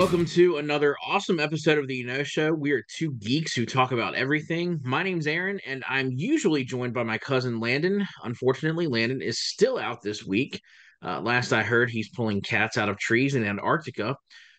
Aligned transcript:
Welcome 0.00 0.24
to 0.24 0.56
another 0.56 0.96
awesome 1.06 1.38
episode 1.38 1.76
of 1.76 1.86
the 1.86 2.02
Y'Know 2.02 2.24
Show. 2.24 2.54
We 2.54 2.72
are 2.72 2.82
two 2.88 3.12
geeks 3.12 3.54
who 3.54 3.66
talk 3.66 3.92
about 3.92 4.14
everything. 4.14 4.80
My 4.82 5.02
name's 5.02 5.26
Aaron, 5.26 5.60
and 5.66 5.84
I'm 5.86 6.12
usually 6.12 6.64
joined 6.64 6.94
by 6.94 7.02
my 7.02 7.18
cousin 7.18 7.60
Landon. 7.60 8.06
Unfortunately, 8.24 8.86
Landon 8.86 9.20
is 9.20 9.38
still 9.38 9.76
out 9.76 10.00
this 10.00 10.24
week. 10.24 10.62
Uh, 11.04 11.20
last 11.20 11.52
I 11.52 11.62
heard, 11.62 11.90
he's 11.90 12.08
pulling 12.08 12.40
cats 12.40 12.78
out 12.78 12.88
of 12.88 12.96
trees 12.96 13.34
in 13.34 13.44
Antarctica. 13.44 14.16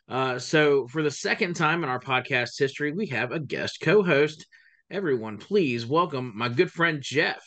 Uh, 0.08 0.38
so, 0.38 0.88
for 0.90 1.02
the 1.02 1.10
second 1.10 1.56
time 1.56 1.84
in 1.84 1.90
our 1.90 2.00
podcast 2.00 2.52
history, 2.60 2.92
we 2.92 3.08
have 3.08 3.32
a 3.32 3.40
guest 3.40 3.80
co 3.82 4.04
host. 4.04 4.46
Everyone, 4.92 5.40
please 5.40 5.88
welcome 5.88 6.34
my 6.36 6.50
good 6.50 6.70
friend 6.70 7.02
Jeff. 7.02 7.44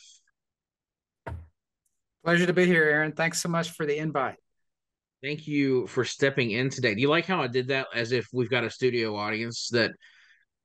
Pleasure 2.25 2.47
to 2.47 2.53
be 2.53 2.67
here, 2.67 2.83
Aaron. 2.83 3.13
Thanks 3.13 3.41
so 3.41 3.49
much 3.49 3.71
for 3.71 3.87
the 3.87 3.99
invite. 3.99 4.35
Thank 5.25 5.49
you 5.49 5.87
for 5.87 6.05
stepping 6.05 6.51
in 6.51 6.69
today. 6.69 6.95
Do 6.95 7.01
you 7.01 7.09
like 7.09 7.25
how 7.25 7.41
I 7.41 7.47
did 7.47 7.69
that 7.69 7.87
as 7.95 8.13
if 8.13 8.29
we've 8.35 8.51
got 8.51 8.63
a 8.63 8.69
studio 8.69 9.17
audience 9.17 9.71
that 9.73 9.93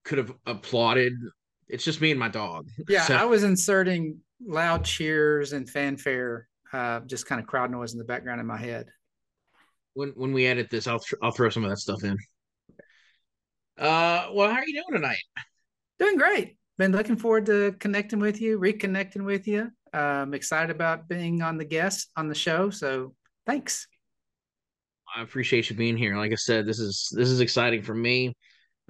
could 0.03 0.17
have 0.17 0.33
applauded? 0.45 1.13
It's 1.69 1.85
just 1.85 2.01
me 2.01 2.11
and 2.11 2.19
my 2.19 2.27
dog. 2.27 2.67
Yeah, 2.89 3.03
so, 3.03 3.15
I 3.15 3.23
was 3.23 3.43
inserting 3.43 4.19
loud 4.45 4.83
cheers 4.83 5.53
and 5.53 5.69
fanfare, 5.69 6.49
uh, 6.73 6.99
just 7.01 7.25
kind 7.25 7.39
of 7.39 7.47
crowd 7.47 7.71
noise 7.71 7.93
in 7.93 7.99
the 7.99 8.03
background 8.03 8.41
in 8.41 8.47
my 8.47 8.57
head. 8.57 8.89
When 9.93 10.09
when 10.09 10.33
we 10.33 10.45
edit 10.45 10.69
this, 10.69 10.87
I'll 10.87 10.99
th- 10.99 11.19
I'll 11.23 11.31
throw 11.31 11.49
some 11.49 11.63
of 11.63 11.69
that 11.69 11.77
stuff 11.77 12.03
in. 12.03 12.17
Uh, 13.77 14.27
well, 14.33 14.49
how 14.49 14.57
are 14.57 14.67
you 14.67 14.73
doing 14.73 15.01
tonight? 15.01 15.23
Doing 15.99 16.17
great. 16.17 16.57
Been 16.77 16.91
looking 16.91 17.15
forward 17.15 17.45
to 17.45 17.75
connecting 17.79 18.19
with 18.19 18.41
you, 18.41 18.59
reconnecting 18.59 19.23
with 19.23 19.47
you. 19.47 19.71
I'm 19.93 20.23
um, 20.23 20.33
excited 20.33 20.69
about 20.69 21.07
being 21.07 21.41
on 21.41 21.57
the 21.57 21.65
guest 21.65 22.11
on 22.17 22.27
the 22.27 22.35
show. 22.35 22.69
So 22.71 23.15
thanks. 23.45 23.87
I 25.15 25.21
appreciate 25.21 25.69
you 25.69 25.75
being 25.75 25.97
here. 25.97 26.15
Like 26.17 26.31
I 26.31 26.35
said, 26.35 26.65
this 26.65 26.79
is 26.79 27.09
this 27.11 27.29
is 27.29 27.39
exciting 27.39 27.81
for 27.81 27.95
me 27.95 28.35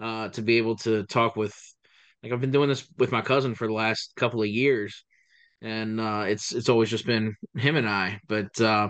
uh, 0.01 0.29
to 0.29 0.41
be 0.41 0.57
able 0.57 0.75
to 0.77 1.03
talk 1.05 1.35
with. 1.35 1.55
Like 2.21 2.33
I've 2.33 2.41
been 2.41 2.51
doing 2.51 2.69
this 2.69 2.85
with 2.97 3.11
my 3.11 3.21
cousin 3.21 3.55
for 3.55 3.67
the 3.67 3.73
last 3.73 4.13
couple 4.15 4.41
of 4.41 4.47
years, 4.47 5.03
and 5.61 5.99
uh, 5.99 6.25
it's 6.27 6.53
it's 6.53 6.69
always 6.69 6.89
just 6.89 7.05
been 7.05 7.35
him 7.55 7.75
and 7.77 7.87
I. 7.87 8.19
But 8.27 8.59
uh, 8.59 8.89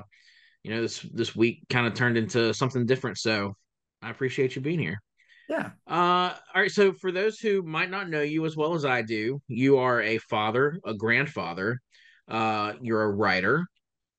you 0.63 0.72
know, 0.72 0.81
this 0.81 1.00
this 1.13 1.35
week 1.35 1.61
kind 1.69 1.88
of 1.88 1.94
turned 1.94 2.17
into 2.17 2.53
something 2.53 2.85
different. 2.85 3.17
So 3.17 3.53
I 4.02 4.09
appreciate 4.09 4.55
you 4.55 4.61
being 4.61 4.80
here. 4.80 5.00
Yeah. 5.47 5.72
Uh, 5.88 6.33
all 6.53 6.61
right. 6.61 6.72
So 6.72 6.94
for 6.94 7.11
those 7.11 7.39
who 7.39 7.63
might 7.63 7.89
not 7.89 8.09
know 8.09 8.22
you 8.22 8.45
as 8.45 8.55
well 8.55 8.75
as 8.75 8.85
I 8.85 9.02
do, 9.02 9.41
you 9.47 9.77
are 9.77 10.02
a 10.02 10.17
father, 10.19 10.80
a 10.85 10.94
grandfather. 10.94 11.80
Uh, 12.27 12.73
you're 12.81 13.02
a 13.02 13.11
writer. 13.11 13.66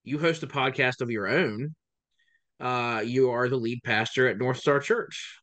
You 0.03 0.19
host 0.19 0.43
a 0.43 0.49
podcast 0.49 1.01
of 1.01 1.11
your 1.11 1.29
own 1.29 1.75
uh, 2.61 3.03
you 3.05 3.31
are 3.31 3.49
the 3.49 3.57
lead 3.57 3.83
pastor 3.83 4.29
at 4.29 4.39
North 4.39 4.59
Star 4.59 4.81
Church. 4.81 5.41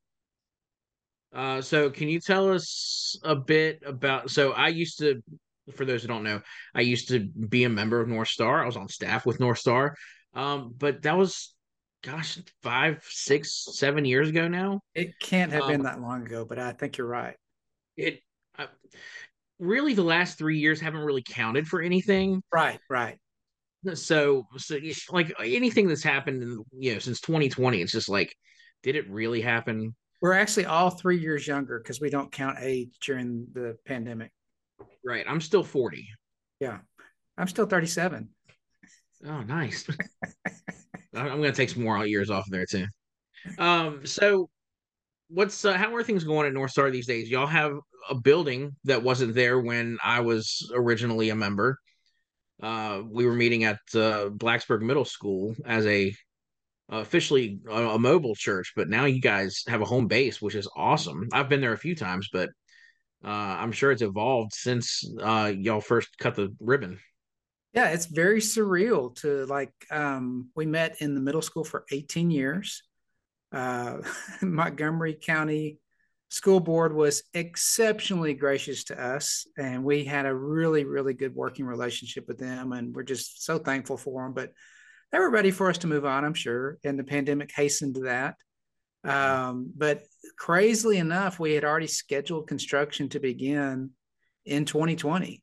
Uh, 1.33 1.61
so 1.61 1.89
can 1.89 2.07
you 2.07 2.19
tell 2.19 2.51
us 2.51 3.19
a 3.23 3.35
bit 3.35 3.81
about? 3.85 4.29
So 4.29 4.51
I 4.51 4.69
used 4.69 4.99
to, 4.99 5.21
for 5.73 5.85
those 5.85 6.01
who 6.01 6.07
don't 6.07 6.23
know, 6.23 6.41
I 6.73 6.81
used 6.81 7.09
to 7.09 7.19
be 7.19 7.63
a 7.63 7.69
member 7.69 7.99
of 7.99 8.07
North 8.07 8.29
Star. 8.29 8.61
I 8.61 8.65
was 8.65 8.77
on 8.77 8.87
staff 8.87 9.25
with 9.25 9.39
North 9.39 9.57
Star, 9.57 9.95
um, 10.33 10.73
but 10.77 11.01
that 11.01 11.17
was, 11.17 11.53
gosh, 12.03 12.39
five, 12.63 13.03
six, 13.09 13.65
seven 13.73 14.05
years 14.05 14.29
ago 14.29 14.47
now. 14.47 14.81
It 14.95 15.19
can't 15.19 15.51
have 15.51 15.63
um, 15.63 15.71
been 15.71 15.83
that 15.83 16.01
long 16.01 16.25
ago, 16.25 16.45
but 16.45 16.59
I 16.59 16.71
think 16.71 16.97
you're 16.97 17.07
right. 17.07 17.35
It 17.97 18.21
uh, 18.57 18.67
really 19.59 19.93
the 19.93 20.03
last 20.03 20.37
three 20.37 20.59
years 20.59 20.79
haven't 20.79 21.01
really 21.01 21.23
counted 21.27 21.67
for 21.67 21.81
anything. 21.81 22.41
Right, 22.51 22.79
right 22.89 23.17
so 23.95 24.47
so 24.57 24.77
like 25.11 25.33
anything 25.39 25.87
that's 25.87 26.03
happened 26.03 26.43
in, 26.43 26.63
you 26.77 26.93
know 26.93 26.99
since 26.99 27.21
2020 27.21 27.81
it's 27.81 27.91
just 27.91 28.09
like 28.09 28.33
did 28.83 28.95
it 28.95 29.09
really 29.09 29.41
happen? 29.41 29.95
We're 30.21 30.33
actually 30.33 30.65
all 30.65 30.91
three 30.91 31.19
years 31.19 31.47
younger 31.47 31.79
because 31.79 31.99
we 31.99 32.09
don't 32.09 32.31
count 32.31 32.57
age 32.61 32.89
during 33.03 33.47
the 33.53 33.75
pandemic. 33.85 34.31
Right 35.03 35.25
i'm 35.27 35.41
still 35.41 35.63
40 35.63 36.07
yeah 36.59 36.79
i'm 37.37 37.47
still 37.47 37.65
37 37.65 38.29
oh 39.25 39.41
nice. 39.41 39.87
I'm 41.15 41.41
gonna 41.41 41.51
take 41.51 41.69
some 41.69 41.83
more 41.83 42.05
years 42.05 42.29
off 42.29 42.45
there 42.49 42.65
too. 42.65 42.85
Um 43.57 44.05
so 44.05 44.49
what's 45.29 45.65
uh, 45.65 45.73
how 45.73 45.95
are 45.95 46.03
things 46.03 46.23
going 46.23 46.45
at 46.45 46.53
north 46.53 46.71
star 46.71 46.91
these 46.91 47.07
days? 47.07 47.29
Y'all 47.29 47.47
have 47.47 47.73
a 48.09 48.15
building 48.15 48.75
that 48.85 49.01
wasn't 49.03 49.35
there 49.35 49.59
when 49.59 49.97
i 50.03 50.19
was 50.19 50.71
originally 50.73 51.29
a 51.29 51.35
member 51.35 51.77
uh, 52.61 53.01
we 53.07 53.25
were 53.25 53.33
meeting 53.33 53.63
at 53.63 53.79
uh, 53.93 54.29
Blacksburg 54.29 54.81
Middle 54.81 55.05
School 55.05 55.55
as 55.65 55.85
a 55.85 56.15
officially 56.89 57.59
a, 57.69 57.89
a, 57.89 57.99
mobile 57.99 58.35
church, 58.35 58.73
but 58.75 58.89
now 58.89 59.05
you 59.05 59.19
guys 59.19 59.63
have 59.67 59.81
a 59.81 59.85
home 59.85 60.07
base, 60.07 60.41
which 60.41 60.55
is 60.55 60.69
awesome. 60.75 61.27
I've 61.33 61.49
been 61.49 61.61
there 61.61 61.73
a 61.73 61.77
few 61.77 61.95
times, 61.95 62.29
but 62.31 62.49
uh, 63.23 63.27
I'm 63.27 63.71
sure 63.71 63.91
it's 63.91 64.01
evolved 64.01 64.53
since 64.53 65.03
uh, 65.21 65.51
y'all 65.55 65.81
first 65.81 66.17
cut 66.17 66.35
the 66.35 66.55
ribbon. 66.59 66.99
Yeah, 67.73 67.89
it's 67.89 68.05
very 68.05 68.39
surreal 68.39 69.15
to 69.21 69.45
like. 69.45 69.73
Um, 69.91 70.49
we 70.55 70.65
met 70.65 71.01
in 71.01 71.13
the 71.13 71.21
middle 71.21 71.41
school 71.41 71.63
for 71.63 71.85
18 71.91 72.31
years. 72.31 72.83
Uh, 73.51 73.97
Montgomery 74.41 75.17
County 75.21 75.79
school 76.29 76.59
board 76.59 76.93
was 76.93 77.23
exceptionally 77.33 78.33
gracious 78.33 78.83
to 78.85 79.01
us 79.01 79.47
and 79.57 79.83
we 79.83 80.03
had 80.03 80.25
a 80.25 80.35
really 80.35 80.83
really 80.83 81.13
good 81.13 81.33
working 81.33 81.65
relationship 81.65 82.27
with 82.27 82.37
them 82.37 82.73
and 82.73 82.93
we're 82.93 83.03
just 83.03 83.45
so 83.45 83.57
thankful 83.57 83.95
for 83.95 84.23
them 84.23 84.33
but 84.33 84.51
they 85.11 85.19
were 85.19 85.29
ready 85.29 85.51
for 85.51 85.69
us 85.69 85.77
to 85.77 85.87
move 85.87 86.05
on 86.05 86.25
i'm 86.25 86.33
sure 86.33 86.77
and 86.83 86.99
the 86.99 87.03
pandemic 87.03 87.51
hastened 87.55 87.95
that. 88.03 88.35
Um, 89.03 89.71
but 89.77 90.01
crazily 90.37 90.97
enough 90.97 91.39
we 91.39 91.53
had 91.53 91.63
already 91.63 91.87
scheduled 91.87 92.47
construction 92.47 93.07
to 93.09 93.19
begin 93.19 93.91
in 94.45 94.65
2020 94.65 95.41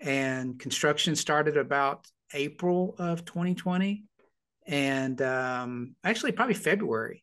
and 0.00 0.58
construction 0.58 1.16
started 1.16 1.56
about 1.56 2.06
april 2.34 2.94
of 2.98 3.24
2020 3.24 4.04
and 4.66 5.22
um, 5.22 5.94
actually 6.04 6.32
probably 6.32 6.54
february 6.54 7.21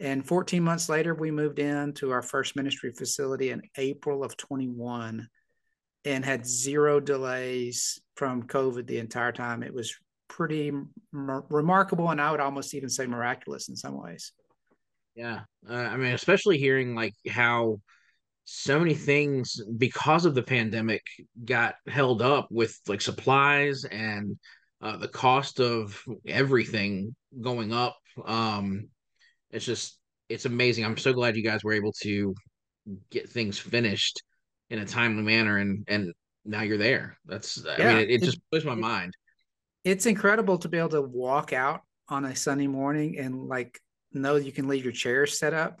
and 0.00 0.26
14 0.26 0.62
months 0.62 0.88
later, 0.88 1.14
we 1.14 1.30
moved 1.30 1.58
into 1.58 2.10
our 2.10 2.22
first 2.22 2.56
ministry 2.56 2.92
facility 2.92 3.50
in 3.50 3.62
April 3.76 4.22
of 4.22 4.36
21 4.36 5.28
and 6.04 6.24
had 6.24 6.46
zero 6.46 7.00
delays 7.00 8.00
from 8.14 8.44
COVID 8.44 8.86
the 8.86 8.98
entire 8.98 9.32
time. 9.32 9.62
It 9.62 9.74
was 9.74 9.94
pretty 10.28 10.72
remarkable. 11.12 12.10
And 12.10 12.20
I 12.20 12.30
would 12.30 12.40
almost 12.40 12.74
even 12.74 12.88
say 12.88 13.06
miraculous 13.06 13.68
in 13.68 13.76
some 13.76 14.00
ways. 14.00 14.32
Yeah. 15.16 15.40
Uh, 15.68 15.74
I 15.74 15.96
mean, 15.96 16.14
especially 16.14 16.58
hearing 16.58 16.94
like 16.94 17.14
how 17.28 17.80
so 18.44 18.78
many 18.78 18.94
things 18.94 19.60
because 19.76 20.24
of 20.24 20.34
the 20.34 20.42
pandemic 20.42 21.02
got 21.44 21.74
held 21.88 22.22
up 22.22 22.46
with 22.50 22.78
like 22.86 23.00
supplies 23.00 23.84
and 23.84 24.38
uh, 24.80 24.96
the 24.96 25.08
cost 25.08 25.60
of 25.60 26.02
everything 26.26 27.16
going 27.40 27.72
up. 27.72 27.96
Um, 28.24 28.88
it's 29.50 29.64
just 29.64 29.98
it's 30.28 30.44
amazing. 30.44 30.84
I'm 30.84 30.96
so 30.96 31.12
glad 31.12 31.36
you 31.36 31.42
guys 31.42 31.64
were 31.64 31.72
able 31.72 31.92
to 32.02 32.34
get 33.10 33.28
things 33.28 33.58
finished 33.58 34.22
in 34.70 34.78
a 34.78 34.86
timely 34.86 35.22
manner 35.22 35.58
and 35.58 35.84
and 35.88 36.12
now 36.44 36.62
you're 36.62 36.78
there. 36.78 37.18
That's 37.26 37.64
I 37.66 37.78
mean 37.78 37.98
it, 37.98 38.10
it 38.10 38.22
just 38.22 38.40
blows 38.50 38.64
my 38.64 38.74
mind. 38.74 39.14
It's 39.84 40.06
incredible 40.06 40.58
to 40.58 40.68
be 40.68 40.78
able 40.78 40.90
to 40.90 41.02
walk 41.02 41.52
out 41.52 41.82
on 42.08 42.24
a 42.24 42.36
Sunday 42.36 42.66
morning 42.66 43.18
and 43.18 43.48
like 43.48 43.80
know 44.12 44.36
you 44.36 44.52
can 44.52 44.68
leave 44.68 44.84
your 44.84 44.92
chairs 44.92 45.38
set 45.38 45.54
up, 45.54 45.80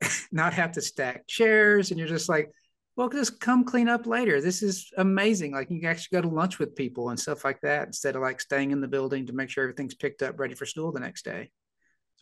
not 0.32 0.54
have 0.54 0.72
to 0.72 0.82
stack 0.82 1.26
chairs, 1.26 1.90
and 1.90 1.98
you're 1.98 2.08
just 2.08 2.28
like, 2.28 2.50
well, 2.96 3.08
just 3.08 3.40
come 3.40 3.64
clean 3.64 3.88
up 3.88 4.06
later. 4.06 4.40
This 4.40 4.62
is 4.62 4.90
amazing. 4.96 5.52
Like 5.52 5.70
you 5.70 5.80
can 5.80 5.88
actually 5.88 6.16
go 6.16 6.22
to 6.22 6.34
lunch 6.34 6.58
with 6.58 6.74
people 6.74 7.10
and 7.10 7.20
stuff 7.20 7.44
like 7.44 7.60
that 7.60 7.86
instead 7.86 8.16
of 8.16 8.22
like 8.22 8.40
staying 8.40 8.70
in 8.70 8.80
the 8.80 8.88
building 8.88 9.26
to 9.26 9.32
make 9.32 9.50
sure 9.50 9.64
everything's 9.64 9.94
picked 9.94 10.22
up 10.22 10.38
ready 10.38 10.54
for 10.54 10.66
school 10.66 10.92
the 10.92 11.00
next 11.00 11.24
day 11.24 11.50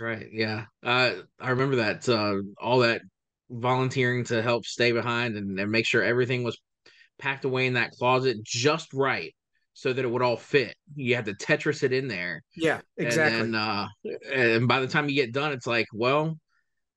right. 0.00 0.26
Yeah. 0.32 0.64
Uh, 0.82 1.12
I 1.40 1.50
remember 1.50 1.76
that. 1.76 2.08
Uh, 2.08 2.36
all 2.60 2.80
that 2.80 3.02
volunteering 3.50 4.24
to 4.24 4.42
help 4.42 4.64
stay 4.64 4.92
behind 4.92 5.36
and, 5.36 5.58
and 5.58 5.70
make 5.70 5.86
sure 5.86 6.02
everything 6.02 6.42
was 6.42 6.58
packed 7.18 7.44
away 7.44 7.66
in 7.66 7.74
that 7.74 7.92
closet 7.92 8.38
just 8.44 8.92
right 8.92 9.34
so 9.74 9.92
that 9.92 10.04
it 10.04 10.08
would 10.08 10.22
all 10.22 10.36
fit. 10.36 10.74
You 10.94 11.16
had 11.16 11.26
to 11.26 11.34
Tetris 11.34 11.82
it 11.82 11.92
in 11.92 12.08
there. 12.08 12.42
Yeah, 12.56 12.80
exactly. 12.96 13.40
And, 13.40 13.56
uh, 13.56 13.86
and 14.32 14.68
by 14.68 14.80
the 14.80 14.86
time 14.86 15.08
you 15.08 15.14
get 15.14 15.32
done, 15.32 15.52
it's 15.52 15.66
like, 15.66 15.86
well, 15.92 16.38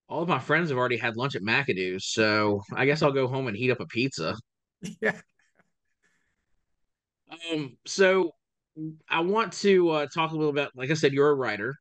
all 0.07 0.21
of 0.21 0.29
my 0.29 0.39
friends 0.39 0.69
have 0.69 0.77
already 0.77 0.97
had 0.97 1.17
lunch 1.17 1.35
at 1.35 1.41
McAdoo's, 1.41 2.05
so 2.05 2.61
I 2.73 2.85
guess 2.85 3.01
I'll 3.01 3.11
go 3.11 3.27
home 3.27 3.47
and 3.47 3.57
heat 3.57 3.71
up 3.71 3.79
a 3.79 3.85
pizza. 3.85 4.35
Yeah. 5.01 5.19
Um. 7.51 7.77
So 7.88 8.31
I 9.09 9.21
want 9.21 9.53
to 9.53 9.89
uh, 9.89 10.05
talk 10.13 10.31
a 10.31 10.35
little 10.35 10.53
bit. 10.53 10.69
Like 10.75 10.91
I 10.91 10.94
said, 10.94 11.13
you're 11.13 11.31
a 11.31 11.35
writer. 11.35 11.75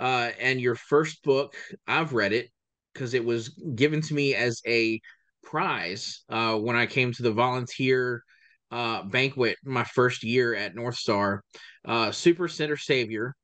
Uh, 0.00 0.30
and 0.40 0.60
your 0.60 0.74
first 0.74 1.22
book, 1.22 1.54
I've 1.86 2.14
read 2.14 2.32
it 2.32 2.48
because 2.94 3.12
it 3.12 3.24
was 3.24 3.50
given 3.74 4.00
to 4.00 4.14
me 4.14 4.34
as 4.34 4.60
a 4.66 4.98
prize 5.44 6.22
uh, 6.30 6.56
when 6.56 6.74
I 6.74 6.86
came 6.86 7.12
to 7.12 7.22
the 7.22 7.32
volunteer 7.32 8.22
uh, 8.70 9.02
banquet 9.02 9.58
my 9.64 9.84
first 9.84 10.22
year 10.22 10.54
at 10.54 10.74
North 10.74 10.96
Star. 10.96 11.42
Uh, 11.84 12.10
Super 12.10 12.48
Center 12.48 12.76
Savior. 12.76 13.34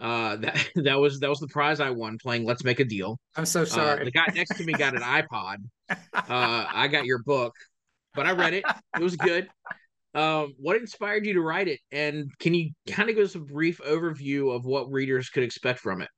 Uh, 0.00 0.36
that 0.36 0.68
that 0.76 0.98
was 0.98 1.20
that 1.20 1.28
was 1.28 1.40
the 1.40 1.48
prize 1.48 1.80
I 1.80 1.90
won 1.90 2.18
playing 2.22 2.44
Let's 2.44 2.64
Make 2.64 2.80
a 2.80 2.84
Deal. 2.84 3.18
I'm 3.36 3.46
so 3.46 3.64
sorry. 3.64 4.00
Uh, 4.00 4.04
the 4.04 4.12
guy 4.12 4.26
next 4.34 4.56
to 4.56 4.64
me 4.64 4.72
got 4.74 4.94
an 4.94 5.02
iPod. 5.02 5.56
Uh, 5.88 5.96
I 6.72 6.88
got 6.88 7.04
your 7.04 7.22
book, 7.24 7.52
but 8.14 8.26
I 8.26 8.32
read 8.32 8.54
it. 8.54 8.64
It 8.96 9.02
was 9.02 9.16
good. 9.16 9.48
Um, 10.14 10.54
what 10.58 10.76
inspired 10.76 11.26
you 11.26 11.34
to 11.34 11.40
write 11.40 11.68
it? 11.68 11.80
And 11.90 12.30
can 12.38 12.54
you 12.54 12.70
kind 12.88 13.10
of 13.10 13.16
give 13.16 13.24
us 13.24 13.34
a 13.34 13.40
brief 13.40 13.80
overview 13.80 14.54
of 14.54 14.64
what 14.64 14.90
readers 14.90 15.28
could 15.28 15.42
expect 15.42 15.80
from 15.80 16.02
it? 16.02 16.08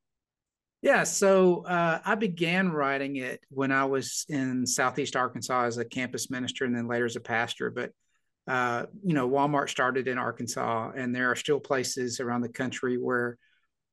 Yeah, 0.82 1.04
so 1.04 1.64
uh, 1.64 2.00
I 2.04 2.14
began 2.14 2.70
writing 2.70 3.16
it 3.16 3.40
when 3.48 3.72
I 3.72 3.86
was 3.86 4.26
in 4.28 4.66
Southeast 4.66 5.16
Arkansas 5.16 5.64
as 5.64 5.78
a 5.78 5.84
campus 5.84 6.30
minister 6.30 6.64
and 6.64 6.76
then 6.76 6.86
later 6.86 7.06
as 7.06 7.16
a 7.16 7.20
pastor. 7.20 7.70
But, 7.70 7.92
uh, 8.46 8.86
you 9.02 9.14
know, 9.14 9.28
Walmart 9.28 9.70
started 9.70 10.06
in 10.06 10.18
Arkansas, 10.18 10.92
and 10.94 11.14
there 11.14 11.30
are 11.30 11.36
still 11.36 11.58
places 11.58 12.20
around 12.20 12.42
the 12.42 12.50
country 12.50 12.98
where 12.98 13.38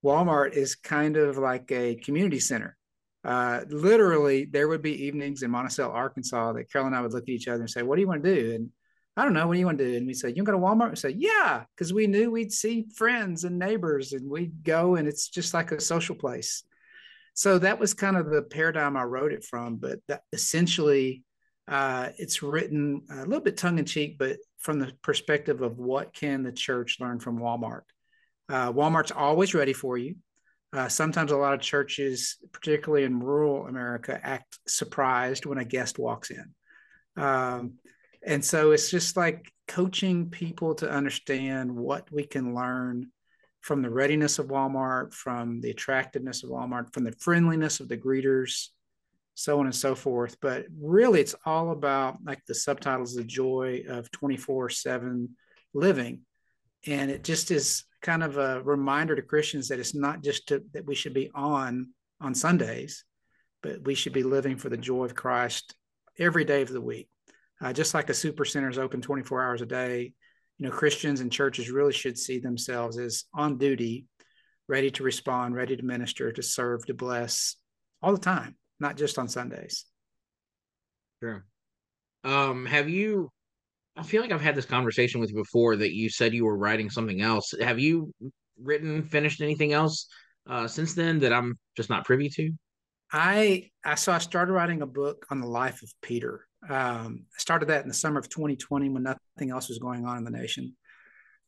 Walmart 0.03 0.53
is 0.53 0.75
kind 0.75 1.15
of 1.15 1.38
like 1.38 1.71
a 1.71 1.95
community 1.95 2.39
center. 2.39 2.77
Uh, 3.23 3.61
literally, 3.69 4.45
there 4.45 4.67
would 4.67 4.81
be 4.81 5.06
evenings 5.06 5.44
in 5.44 5.49
Monticello, 5.49 5.94
Arkansas, 5.94 6.51
that 6.53 6.69
Carol 6.69 6.88
and 6.88 6.95
I 6.95 7.01
would 7.01 7.13
look 7.13 7.23
at 7.23 7.29
each 7.29 7.47
other 7.47 7.61
and 7.61 7.69
say, 7.69 7.81
What 7.81 7.95
do 7.95 8.01
you 8.01 8.07
want 8.07 8.23
to 8.23 8.35
do? 8.35 8.56
And 8.56 8.69
I 9.15 9.24
don't 9.24 9.33
know. 9.33 9.48
What 9.48 9.54
do 9.54 9.60
you 9.60 9.65
want 9.65 9.77
to 9.77 9.92
do? 9.92 9.98
And 9.98 10.07
we 10.07 10.13
say, 10.13 10.33
you 10.36 10.44
go 10.44 10.51
to 10.51 10.57
Walmart? 10.57 10.89
We 10.89 10.95
say, 10.95 11.15
yeah, 11.15 11.63
because 11.75 11.94
we 11.94 12.07
knew 12.07 12.31
we'd 12.31 12.51
see 12.51 12.88
friends 12.95 13.44
and 13.44 13.60
neighbors 13.60 14.13
and 14.13 14.30
we'd 14.30 14.63
go 14.63 14.95
and 14.95 15.07
it's 15.07 15.27
just 15.27 15.54
like 15.54 15.71
a 15.71 15.80
social 15.80 16.15
place. 16.15 16.63
So 17.36 17.60
that 17.60 17.80
was 17.80 17.94
kind 17.94 18.18
of 18.18 18.30
the 18.30 18.42
paradigm 18.42 18.98
I 18.98 19.04
wrote 19.04 19.31
it 19.31 19.44
from. 19.44 19.75
But 19.75 20.00
essentially, 20.31 21.24
uh, 21.68 22.10
it's 22.18 22.42
written 22.42 23.04
a 23.10 23.25
little 23.25 23.39
bit 23.39 23.57
tongue 23.57 23.80
in 23.80 23.86
cheek, 23.86 24.18
but 24.18 24.38
from 24.60 24.80
the 24.80 24.92
perspective 25.04 25.62
of 25.62 25.77
what 25.77 26.13
can 26.13 26.44
the 26.44 26.51
church 26.51 26.98
learn 27.00 27.19
from 27.19 27.39
Walmart? 27.39 27.81
Uh, 28.50 28.71
Walmart's 28.71 29.12
always 29.12 29.54
ready 29.54 29.74
for 29.74 29.98
you. 29.98 30.16
Uh, 30.74 30.89
sometimes 30.89 31.31
a 31.31 31.38
lot 31.38 31.54
of 31.54 31.62
churches, 31.62 32.38
particularly 32.51 33.04
in 33.04 33.19
rural 33.19 33.68
America, 33.68 34.19
act 34.24 34.57
surprised 34.68 35.45
when 35.45 35.59
a 35.59 35.66
guest 35.66 36.00
walks 36.00 36.31
in. 36.31 37.24
Um, 37.24 37.74
and 38.25 38.43
so 38.43 38.71
it's 38.71 38.89
just 38.89 39.17
like 39.17 39.51
coaching 39.67 40.29
people 40.29 40.75
to 40.75 40.89
understand 40.89 41.73
what 41.73 42.11
we 42.11 42.25
can 42.25 42.55
learn 42.55 43.07
from 43.61 43.81
the 43.81 43.89
readiness 43.89 44.39
of 44.39 44.47
Walmart, 44.47 45.13
from 45.13 45.61
the 45.61 45.71
attractiveness 45.71 46.43
of 46.43 46.49
Walmart, 46.49 46.93
from 46.93 47.03
the 47.03 47.13
friendliness 47.13 47.79
of 47.79 47.87
the 47.87 47.97
greeters, 47.97 48.67
so 49.35 49.59
on 49.59 49.65
and 49.65 49.75
so 49.75 49.95
forth. 49.95 50.37
But 50.41 50.65
really, 50.77 51.21
it's 51.21 51.35
all 51.45 51.71
about 51.71 52.17
like 52.25 52.41
the 52.45 52.55
subtitles, 52.55 53.15
the 53.15 53.23
joy 53.23 53.83
of 53.87 54.11
24 54.11 54.69
7 54.69 55.29
living. 55.73 56.21
And 56.85 57.09
it 57.09 57.23
just 57.23 57.51
is 57.51 57.85
kind 58.01 58.23
of 58.23 58.37
a 58.37 58.61
reminder 58.63 59.15
to 59.15 59.21
Christians 59.21 59.69
that 59.69 59.79
it's 59.79 59.95
not 59.95 60.21
just 60.21 60.47
to, 60.49 60.61
that 60.73 60.85
we 60.85 60.95
should 60.95 61.13
be 61.13 61.31
on 61.33 61.89
on 62.19 62.35
Sundays, 62.35 63.03
but 63.61 63.83
we 63.83 63.95
should 63.95 64.13
be 64.13 64.23
living 64.23 64.57
for 64.57 64.69
the 64.69 64.77
joy 64.77 65.05
of 65.05 65.15
Christ 65.15 65.75
every 66.17 66.45
day 66.45 66.61
of 66.61 66.69
the 66.69 66.81
week 66.81 67.07
uh, 67.63 67.74
just 67.74 67.94
like 67.94 68.10
a 68.10 68.13
super 68.13 68.45
center 68.45 68.69
is 68.69 68.77
open 68.77 69.01
24 69.01 69.42
hours 69.42 69.62
a 69.62 69.65
day 69.65 70.13
you 70.57 70.65
know 70.65 70.71
christians 70.71 71.21
and 71.21 71.31
churches 71.31 71.69
really 71.71 71.94
should 71.94 72.18
see 72.18 72.39
themselves 72.39 72.98
as 72.98 73.25
on 73.33 73.57
duty 73.57 74.06
ready 74.68 74.92
to 74.92 75.04
respond 75.04 75.56
ready 75.56 75.75
to 75.75 75.83
minister 75.83 76.31
to 76.31 76.44
serve 76.44 76.86
to 76.86 76.94
bless 76.94 77.56
all 78.01 78.12
the 78.12 78.19
time 78.19 78.56
not 78.80 78.98
just 78.98 79.18
on 79.18 79.27
sundays. 79.27 79.86
Sure. 81.21 81.45
Um 82.24 82.65
have 82.65 82.89
you 82.89 83.31
i 83.95 84.04
feel 84.04 84.21
like 84.21 84.31
i've 84.31 84.42
had 84.42 84.56
this 84.56 84.66
conversation 84.66 85.21
with 85.21 85.30
you 85.30 85.36
before 85.36 85.75
that 85.75 85.94
you 85.94 86.09
said 86.09 86.33
you 86.33 86.45
were 86.45 86.57
writing 86.57 86.89
something 86.89 87.21
else. 87.21 87.54
Have 87.59 87.80
you 87.80 88.13
written 88.62 89.04
finished 89.04 89.42
anything 89.42 89.74
else 89.74 90.07
uh 90.50 90.68
since 90.68 90.94
then 90.94 91.19
that 91.19 91.33
i'm 91.33 91.57
just 91.75 91.89
not 91.89 92.06
privy 92.06 92.30
to? 92.30 92.51
I 93.12 93.69
i 93.86 93.95
so 93.95 94.12
i 94.12 94.18
started 94.18 94.54
writing 94.54 94.81
a 94.81 94.88
book 94.88 95.25
on 95.30 95.39
the 95.39 95.48
life 95.48 95.81
of 95.81 95.89
peter 96.01 96.45
um, 96.69 97.25
I 97.36 97.39
started 97.39 97.69
that 97.69 97.81
in 97.81 97.88
the 97.88 97.94
summer 97.94 98.19
of 98.19 98.30
2020 98.30 98.89
when 98.89 99.04
nothing 99.04 99.51
else 99.51 99.69
was 99.69 99.80
going 99.80 100.06
on 100.06 100.18
in 100.18 100.24
the 100.24 100.31
nation. 100.31 100.75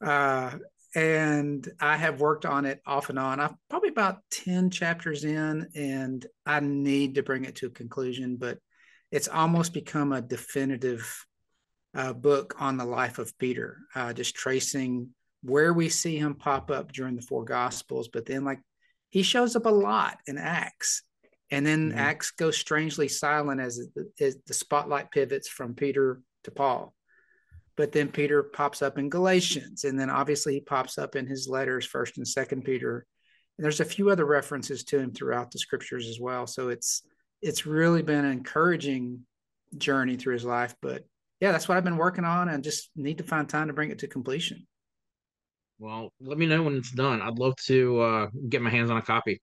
Uh, 0.04 0.52
and 0.96 1.68
I 1.80 1.98
have 1.98 2.22
worked 2.22 2.46
on 2.46 2.66
it 2.66 2.82
off 2.86 3.10
and 3.10 3.20
on. 3.20 3.40
I'm 3.40 3.56
probably 3.70 3.90
about 3.90 4.20
10 4.32 4.70
chapters 4.70 5.26
in, 5.26 5.68
and 5.76 6.26
I 6.46 6.62
need 6.62 7.16
to 7.16 7.24
bring 7.24 7.46
it 7.46 7.56
to 7.58 7.68
a 7.68 7.72
conclusion, 7.72 8.38
but 8.38 8.60
it's 9.12 9.28
almost 9.28 9.74
become 9.74 10.14
a 10.14 10.22
definitive 10.22 11.26
uh, 11.96 12.14
book 12.14 12.56
on 12.60 12.78
the 12.78 12.86
life 12.86 13.20
of 13.20 13.38
Peter, 13.38 13.78
uh, 13.94 14.14
just 14.14 14.36
tracing 14.36 15.10
where 15.44 15.74
we 15.74 15.90
see 15.90 16.18
him 16.18 16.34
pop 16.34 16.72
up 16.72 16.92
during 16.92 17.16
the 17.16 17.22
four 17.22 17.44
gospels, 17.44 18.08
but 18.08 18.26
then 18.26 18.44
like 18.44 18.60
he 19.10 19.22
shows 19.22 19.56
up 19.56 19.66
a 19.66 19.70
lot 19.70 20.18
in 20.28 20.38
Acts 20.38 21.04
and 21.52 21.66
then 21.66 21.90
mm-hmm. 21.90 22.00
Acts 22.00 22.32
goes 22.32 22.58
strangely 22.58 23.08
silent 23.08 23.62
as, 23.62 23.88
as 24.20 24.38
the 24.48 24.54
spotlight 24.54 25.12
pivots 25.12 25.48
from 25.48 25.76
Peter 25.76 26.22
to 26.44 26.52
Paul. 26.52 26.94
But 27.78 27.92
then 27.92 28.08
Peter 28.08 28.42
pops 28.42 28.82
up 28.82 28.98
in 28.98 29.10
Galatians, 29.10 29.84
and 29.84 30.00
then 30.00 30.10
obviously 30.10 30.54
he 30.54 30.62
pops 30.62 30.98
up 30.98 31.16
in 31.16 31.28
his 31.28 31.48
letters, 31.48 31.86
First 31.86 32.18
and 32.18 32.28
Second 32.28 32.64
Peter. 32.64 33.06
And 33.58 33.64
there's 33.64 33.82
a 33.82 33.86
few 33.86 34.10
other 34.10 34.26
references 34.26 34.84
to 34.86 35.00
him 35.00 35.12
throughout 35.12 35.52
the 35.52 35.60
scriptures 35.60 36.08
as 36.08 36.20
well. 36.20 36.48
So 36.48 36.70
it's 36.70 37.04
it's 37.42 37.66
really 37.66 38.02
been 38.02 38.26
an 38.26 38.32
encouraging 38.32 39.20
journey 39.78 40.16
through 40.16 40.34
his 40.34 40.46
life. 40.46 40.74
But 40.82 41.04
yeah, 41.42 41.52
that's 41.52 41.68
what 41.68 41.78
I've 41.78 41.84
been 41.84 41.98
working 41.98 42.24
on, 42.24 42.48
and 42.48 42.64
just 42.64 42.92
need 42.96 43.18
to 43.18 43.24
find 43.24 43.48
time 43.48 43.68
to 43.68 43.74
bring 43.74 43.92
it 43.92 44.00
to 44.00 44.08
completion. 44.08 44.66
Well, 45.78 46.14
let 46.22 46.38
me 46.38 46.46
know 46.46 46.64
when 46.64 46.78
it's 46.78 46.92
done. 46.92 47.22
I'd 47.22 47.40
love 47.40 47.56
to 47.68 48.00
uh, 48.00 48.28
get 48.48 48.62
my 48.62 48.70
hands 48.70 48.90
on 48.90 48.98
a 48.98 49.02
copy. 49.02 49.42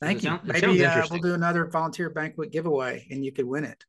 Thank 0.00 0.22
you. 0.22 0.38
Maybe 0.44 0.84
uh, 0.84 1.06
we'll 1.10 1.20
do 1.20 1.34
another 1.34 1.66
volunteer 1.66 2.08
banquet 2.10 2.52
giveaway, 2.52 3.06
and 3.10 3.24
you 3.24 3.32
could 3.32 3.44
win 3.44 3.64
it. 3.64 3.84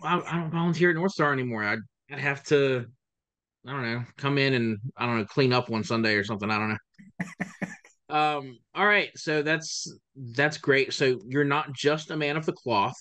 Well, 0.00 0.22
I, 0.26 0.36
I 0.36 0.40
don't 0.40 0.50
volunteer 0.50 0.90
at 0.90 0.96
North 0.96 1.12
Star 1.12 1.32
anymore. 1.32 1.64
I'd, 1.64 1.78
I'd 2.12 2.20
have 2.20 2.44
to, 2.44 2.86
I 3.66 3.72
don't 3.72 3.82
know, 3.82 4.04
come 4.16 4.38
in 4.38 4.54
and 4.54 4.78
I 4.96 5.06
don't 5.06 5.18
know, 5.18 5.24
clean 5.24 5.52
up 5.52 5.68
one 5.68 5.82
Sunday 5.82 6.14
or 6.14 6.24
something. 6.24 6.50
I 6.50 6.58
don't 6.58 6.68
know. 6.68 7.26
um. 8.16 8.58
All 8.74 8.86
right. 8.86 9.10
So 9.16 9.42
that's 9.42 9.92
that's 10.14 10.58
great. 10.58 10.92
So 10.92 11.18
you're 11.26 11.44
not 11.44 11.72
just 11.72 12.10
a 12.10 12.16
man 12.16 12.36
of 12.36 12.46
the 12.46 12.52
cloth. 12.52 12.96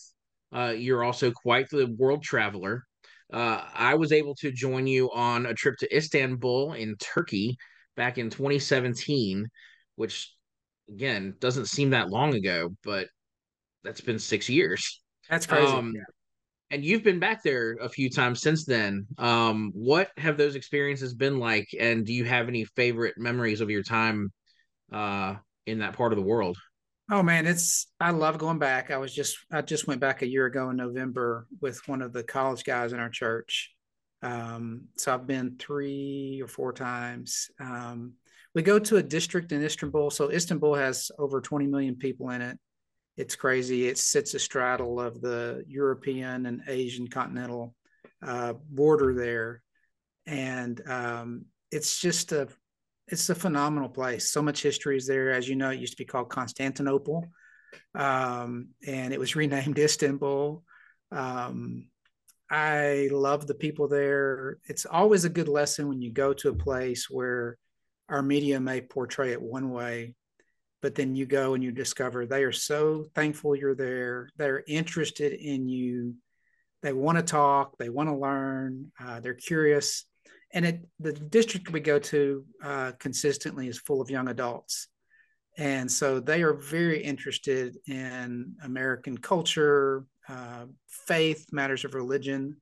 Uh, 0.52 0.74
you're 0.76 1.04
also 1.04 1.32
quite 1.32 1.70
the 1.70 1.94
world 1.98 2.24
traveler. 2.24 2.84
Uh, 3.32 3.62
I 3.74 3.96
was 3.96 4.12
able 4.12 4.36
to 4.36 4.52
join 4.52 4.88
you 4.88 5.12
on 5.12 5.46
a 5.46 5.54
trip 5.54 5.76
to 5.80 5.96
Istanbul 5.96 6.74
in 6.74 6.96
Turkey 6.98 7.58
back 7.96 8.18
in 8.18 8.30
2017, 8.30 9.48
which 9.96 10.32
again 10.90 11.36
doesn't 11.40 11.68
seem 11.68 11.92
that 11.92 12.10
long 12.10 12.36
ago, 12.36 12.70
but 12.84 13.08
that's 13.84 14.02
been 14.02 14.20
six 14.20 14.50
years. 14.50 15.02
That's 15.30 15.46
crazy. 15.46 15.72
Um, 15.72 15.94
yeah. 15.96 16.04
And 16.72 16.84
you've 16.84 17.04
been 17.04 17.20
back 17.20 17.44
there 17.44 17.78
a 17.80 17.88
few 17.88 18.10
times 18.10 18.42
since 18.42 18.66
then. 18.66 19.06
Um, 19.18 19.72
what 19.76 20.10
have 20.18 20.38
those 20.38 20.56
experiences 20.56 21.14
been 21.14 21.40
like? 21.40 21.68
And 21.80 22.06
do 22.06 22.14
you 22.14 22.26
have 22.26 22.48
any 22.48 22.66
favorite 22.66 23.16
memories 23.18 23.62
of 23.62 23.70
your 23.70 23.84
time 23.84 24.32
uh, 24.92 25.36
in 25.68 25.80
that 25.80 25.94
part 25.94 26.12
of 26.12 26.18
the 26.18 26.26
world? 26.26 26.58
Oh 27.12 27.22
man, 27.22 27.46
it's 27.46 27.88
I 28.00 28.10
love 28.10 28.40
going 28.40 28.58
back. 28.58 28.90
I 28.90 28.98
was 28.98 29.14
just 29.14 29.38
I 29.52 29.62
just 29.62 29.88
went 29.88 30.02
back 30.02 30.24
a 30.24 30.28
year 30.28 30.48
ago 30.48 30.72
in 30.72 30.78
November 30.78 31.46
with 31.62 31.80
one 31.88 32.02
of 32.02 32.14
the 32.14 32.24
college 32.24 32.64
guys 32.64 32.94
in 32.94 33.00
our 33.00 33.10
church. 33.10 33.72
Um, 34.24 34.86
so 34.98 35.14
I've 35.14 35.28
been 35.28 35.58
three 35.60 36.42
or 36.42 36.48
four 36.48 36.74
times. 36.74 37.52
Um, 37.60 38.14
we 38.56 38.62
go 38.62 38.80
to 38.80 38.98
a 38.98 39.04
district 39.04 39.52
in 39.52 39.64
Istanbul. 39.64 40.10
So 40.10 40.32
Istanbul 40.32 40.76
has 40.76 41.12
over 41.20 41.42
20 41.42 41.68
million 41.68 41.96
people 41.96 42.30
in 42.30 42.42
it. 42.42 42.58
It's 43.18 43.36
crazy. 43.36 43.88
It 43.88 43.98
sits 43.98 44.34
astraddle 44.34 45.06
of 45.06 45.22
the 45.22 45.64
European 45.68 46.46
and 46.46 46.62
Asian 46.68 47.08
continental 47.08 47.76
uh, 48.26 48.54
border 48.70 49.14
there, 49.14 49.62
and 50.26 50.82
um, 50.90 51.46
it's 51.72 52.00
just 52.00 52.32
a 52.32 52.48
it's 53.08 53.30
a 53.30 53.36
phenomenal 53.36 53.88
place. 53.88 54.32
So 54.32 54.42
much 54.42 54.64
history 54.64 54.98
is 54.98 55.08
there. 55.08 55.32
As 55.32 55.48
you 55.48 55.56
know, 55.56 55.70
it 55.70 55.80
used 55.80 55.94
to 55.94 56.04
be 56.04 56.06
called 56.06 56.30
Constantinople, 56.30 57.26
um, 57.94 58.70
and 58.86 59.14
it 59.14 59.20
was 59.20 59.36
renamed 59.38 59.80
Istanbul. 59.80 60.64
Um, 61.12 61.88
I 62.50 63.10
love 63.12 63.48
the 63.48 63.56
people 63.56 63.88
there. 63.88 64.58
It's 64.66 64.86
always 64.86 65.24
a 65.24 65.30
good 65.30 65.48
lesson 65.48 65.88
when 65.88 66.02
you 66.02 66.12
go 66.12 66.34
to 66.34 66.50
a 66.50 66.54
place 66.54 67.10
where 67.10 67.58
our 68.10 68.22
media 68.22 68.60
may 68.60 68.82
portray 68.82 69.32
it 69.32 69.42
one 69.42 69.70
way 69.70 70.14
but 70.82 70.94
then 70.94 71.16
you 71.16 71.26
go 71.26 71.56
and 71.56 71.64
you 71.64 71.72
discover 71.72 72.26
they 72.26 72.44
are 72.44 72.52
so 72.52 73.06
thankful 73.16 73.56
you're 73.56 73.76
there 73.76 74.30
they're 74.38 74.64
interested 74.68 75.34
in 75.34 75.68
you 75.68 76.16
they 76.86 76.94
want 76.94 77.18
to 77.18 77.24
talk 77.24 77.78
they 77.78 77.90
want 77.90 78.08
to 78.08 78.16
learn 78.16 78.92
uh, 79.04 79.20
they're 79.20 79.34
curious. 79.34 80.06
And 80.54 80.66
it, 80.66 80.88
the 81.00 81.12
district 81.12 81.72
we 81.72 81.80
go 81.80 82.00
to 82.00 82.46
uh, 82.64 82.92
consistently 83.00 83.68
is 83.68 83.80
full 83.80 84.02
of 84.02 84.10
young 84.10 84.30
adults. 84.30 84.88
And 85.58 85.92
so 85.92 86.20
they 86.20 86.44
are 86.44 86.54
very 86.54 87.02
interested 87.02 87.78
in 87.88 88.56
american 88.64 89.18
culture 89.18 90.06
uh, 90.30 90.66
faith 90.88 91.48
matters 91.52 91.86
of 91.86 91.96
religion 91.96 92.58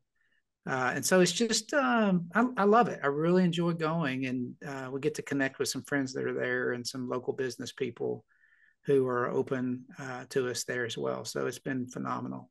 Uh, 0.66 0.94
and 0.96 1.06
so 1.06 1.20
it's 1.20 1.32
just, 1.32 1.74
um, 1.74 2.30
I, 2.34 2.46
I, 2.56 2.64
love 2.64 2.88
it. 2.88 3.02
I 3.04 3.08
really 3.08 3.44
enjoy 3.44 3.74
going, 3.74 4.28
and 4.28 4.54
uh, 4.66 4.90
we 4.92 5.02
get 5.02 5.16
to 5.16 5.22
connect 5.22 5.60
with 5.60 5.68
some 5.68 5.84
friends 5.84 6.14
that 6.14 6.24
are 6.24 6.34
there 6.34 6.72
and 6.72 6.88
some 6.88 7.10
local 7.10 7.34
business 7.34 7.74
people 7.74 8.24
who 8.86 9.06
are 9.08 9.30
open 9.30 9.84
uh, 10.00 10.24
to 10.30 10.50
us 10.50 10.64
there 10.64 10.86
as 10.86 10.98
well. 10.98 11.26
So 11.26 11.48
it's 11.48 11.60
been 11.60 11.88
phenomenal. 11.88 12.50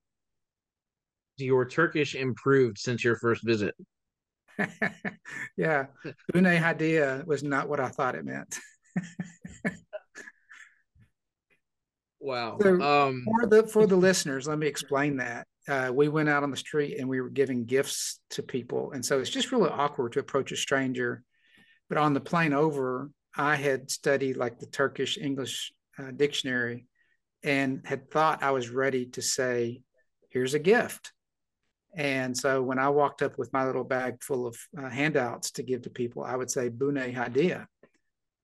Your 1.39 1.67
Turkish 1.67 2.15
improved 2.15 2.79
since 2.79 3.03
your 3.03 3.17
first 3.17 3.43
visit. 3.45 3.75
yeah, 5.57 5.87
Bune 6.33 6.45
Hadia 6.45 7.27
was 7.27 7.43
not 7.43 7.69
what 7.69 7.81
I 7.81 7.89
thought 7.89 8.15
it 8.15 8.27
meant. 8.27 8.59
wow. 12.21 12.59
So 12.61 12.81
um, 12.81 13.25
for 13.25 13.47
the 13.47 13.67
for 13.67 13.87
the 13.87 13.97
listeners, 13.97 14.47
let 14.47 14.59
me 14.59 14.67
explain 14.67 15.17
that. 15.17 15.47
Uh, 15.69 15.93
we 15.95 16.09
went 16.09 16.29
out 16.29 16.43
on 16.43 16.51
the 16.51 16.57
street 16.57 16.99
and 16.99 17.09
we 17.09 17.21
were 17.21 17.29
giving 17.29 17.65
gifts 17.65 18.21
to 18.31 18.43
people, 18.43 18.93
and 18.93 19.05
so 19.05 19.21
it's 19.21 19.31
just 19.31 19.53
really 19.53 19.71
awkward 19.71 20.13
to 20.13 20.19
approach 20.19 20.51
a 20.53 20.57
stranger. 20.57 21.23
But 21.89 21.99
on 21.99 22.15
the 22.15 22.21
plane 22.21 22.53
over, 22.53 23.11
I 23.37 23.57
had 23.57 23.91
studied 23.91 24.37
like 24.37 24.59
the 24.59 24.67
Turkish 24.67 25.19
English 25.19 25.73
uh, 25.99 26.11
dictionary 26.11 26.87
and 27.45 27.83
had 27.85 28.11
thought 28.11 28.43
I 28.43 28.51
was 28.51 28.71
ready 28.71 29.07
to 29.07 29.23
say, 29.23 29.83
"Here's 30.31 30.55
a 30.55 30.59
gift." 30.59 31.13
And 31.95 32.37
so 32.37 32.63
when 32.63 32.79
I 32.79 32.89
walked 32.89 33.23
up 33.23 33.39
with 33.39 33.53
my 33.53 33.67
little 33.67 33.85
bag 33.85 34.23
full 34.23 34.47
of 34.47 34.57
uh, 34.77 34.89
handouts 34.89 35.51
to 35.53 35.63
give 35.63 35.83
to 35.83 35.91
people, 35.91 36.25
I 36.25 36.37
would 36.37 36.51
say 36.51 36.69
"Bune 36.69 36.97
Hadia." 36.97 37.67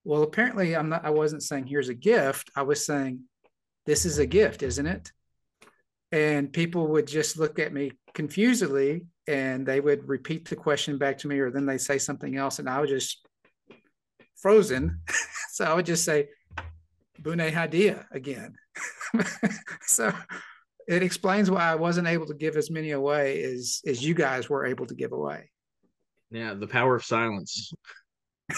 Well, 0.03 0.23
apparently 0.23 0.75
I'm 0.75 0.89
not. 0.89 1.05
I 1.05 1.09
wasn't 1.09 1.43
saying 1.43 1.67
"Here's 1.67 1.89
a 1.89 1.93
gift." 1.93 2.49
I 2.55 2.61
was 2.61 2.85
saying, 2.85 3.23
"This 3.85 4.05
is 4.05 4.19
a 4.19 4.25
gift, 4.25 4.63
isn't 4.63 4.87
it?" 4.87 5.11
And 6.11 6.51
people 6.51 6.87
would 6.87 7.07
just 7.07 7.37
look 7.37 7.59
at 7.59 7.71
me 7.71 7.91
confusedly, 8.13 9.05
and 9.27 9.65
they 9.65 9.79
would 9.79 10.07
repeat 10.07 10.49
the 10.49 10.55
question 10.55 10.97
back 10.97 11.19
to 11.19 11.27
me, 11.27 11.39
or 11.39 11.51
then 11.51 11.65
they 11.65 11.77
say 11.77 11.97
something 11.97 12.35
else, 12.35 12.59
and 12.59 12.67
I 12.67 12.81
was 12.81 12.89
just 12.89 13.27
frozen. 14.41 15.01
so 15.51 15.65
I 15.65 15.73
would 15.73 15.85
just 15.85 16.03
say 16.03 16.29
"Bune 17.19 17.39
Hadia" 17.39 18.05
again. 18.11 18.55
so 19.81 20.11
it 20.87 21.03
explains 21.03 21.51
why 21.51 21.71
I 21.71 21.75
wasn't 21.75 22.07
able 22.07 22.25
to 22.25 22.33
give 22.33 22.55
as 22.55 22.71
many 22.71 22.91
away 22.91 23.43
as 23.43 23.81
as 23.85 24.03
you 24.03 24.15
guys 24.15 24.49
were 24.49 24.65
able 24.65 24.87
to 24.87 24.95
give 24.95 25.11
away. 25.11 25.51
Yeah, 26.31 26.55
the 26.55 26.67
power 26.67 26.95
of 26.95 27.05
silence. 27.05 27.71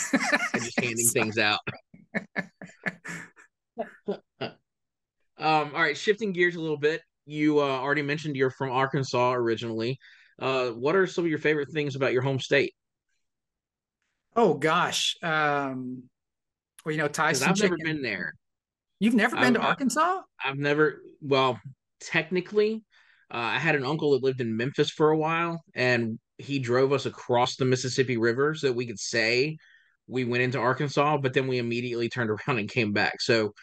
just 0.54 0.80
handing 0.80 1.08
things 1.08 1.38
out. 1.38 1.60
um, 4.40 4.52
all 5.38 5.72
right, 5.82 5.98
shifting 5.98 6.32
gears 6.32 6.56
a 6.56 6.62
little 6.62 6.78
bit. 6.78 7.02
You 7.26 7.60
uh, 7.60 7.64
already 7.64 8.02
mentioned 8.02 8.36
you're 8.36 8.50
from 8.50 8.72
Arkansas 8.72 9.34
originally. 9.34 10.00
Uh, 10.40 10.70
what 10.70 10.96
are 10.96 11.06
some 11.06 11.24
of 11.24 11.30
your 11.30 11.40
favorite 11.40 11.72
things 11.72 11.96
about 11.96 12.14
your 12.14 12.22
home 12.22 12.40
state? 12.40 12.74
Oh 14.36 14.54
gosh, 14.54 15.18
um, 15.22 16.04
well, 16.86 16.94
you 16.94 16.98
know, 16.98 17.08
Tyson. 17.08 17.50
I've 17.50 17.56
chicken. 17.56 17.78
never 17.80 17.94
been 17.94 18.02
there. 18.02 18.34
You've 19.00 19.14
never 19.14 19.36
been 19.36 19.56
I've, 19.56 19.62
to 19.62 19.62
Arkansas? 19.62 20.22
I've 20.44 20.58
never. 20.58 21.02
Well, 21.22 21.60
technically. 22.00 22.84
Uh, 23.34 23.38
I 23.38 23.60
had 23.60 23.76
an 23.76 23.86
uncle 23.86 24.12
that 24.12 24.24
lived 24.24 24.42
in 24.42 24.58
Memphis 24.58 24.90
for 24.90 25.12
a 25.12 25.18
while, 25.18 25.64
and 25.74 26.20
he 26.38 26.60
drove 26.60 26.92
us 26.92 27.06
across 27.06 27.56
the 27.56 27.64
Mississippi 27.66 28.18
River 28.18 28.56
so 28.56 28.68
that 28.68 28.74
we 28.74 28.86
could 28.86 29.00
say 29.00 29.58
we 30.08 30.26
went 30.26 30.44
into 30.44 30.60
Arkansas, 30.60 31.18
but 31.18 31.34
then 31.34 31.48
we 31.48 31.58
immediately 31.58 32.10
turned 32.10 32.30
around 32.48 32.60
and 32.60 32.70
came 32.70 32.92
back. 32.92 33.22
So 33.22 33.54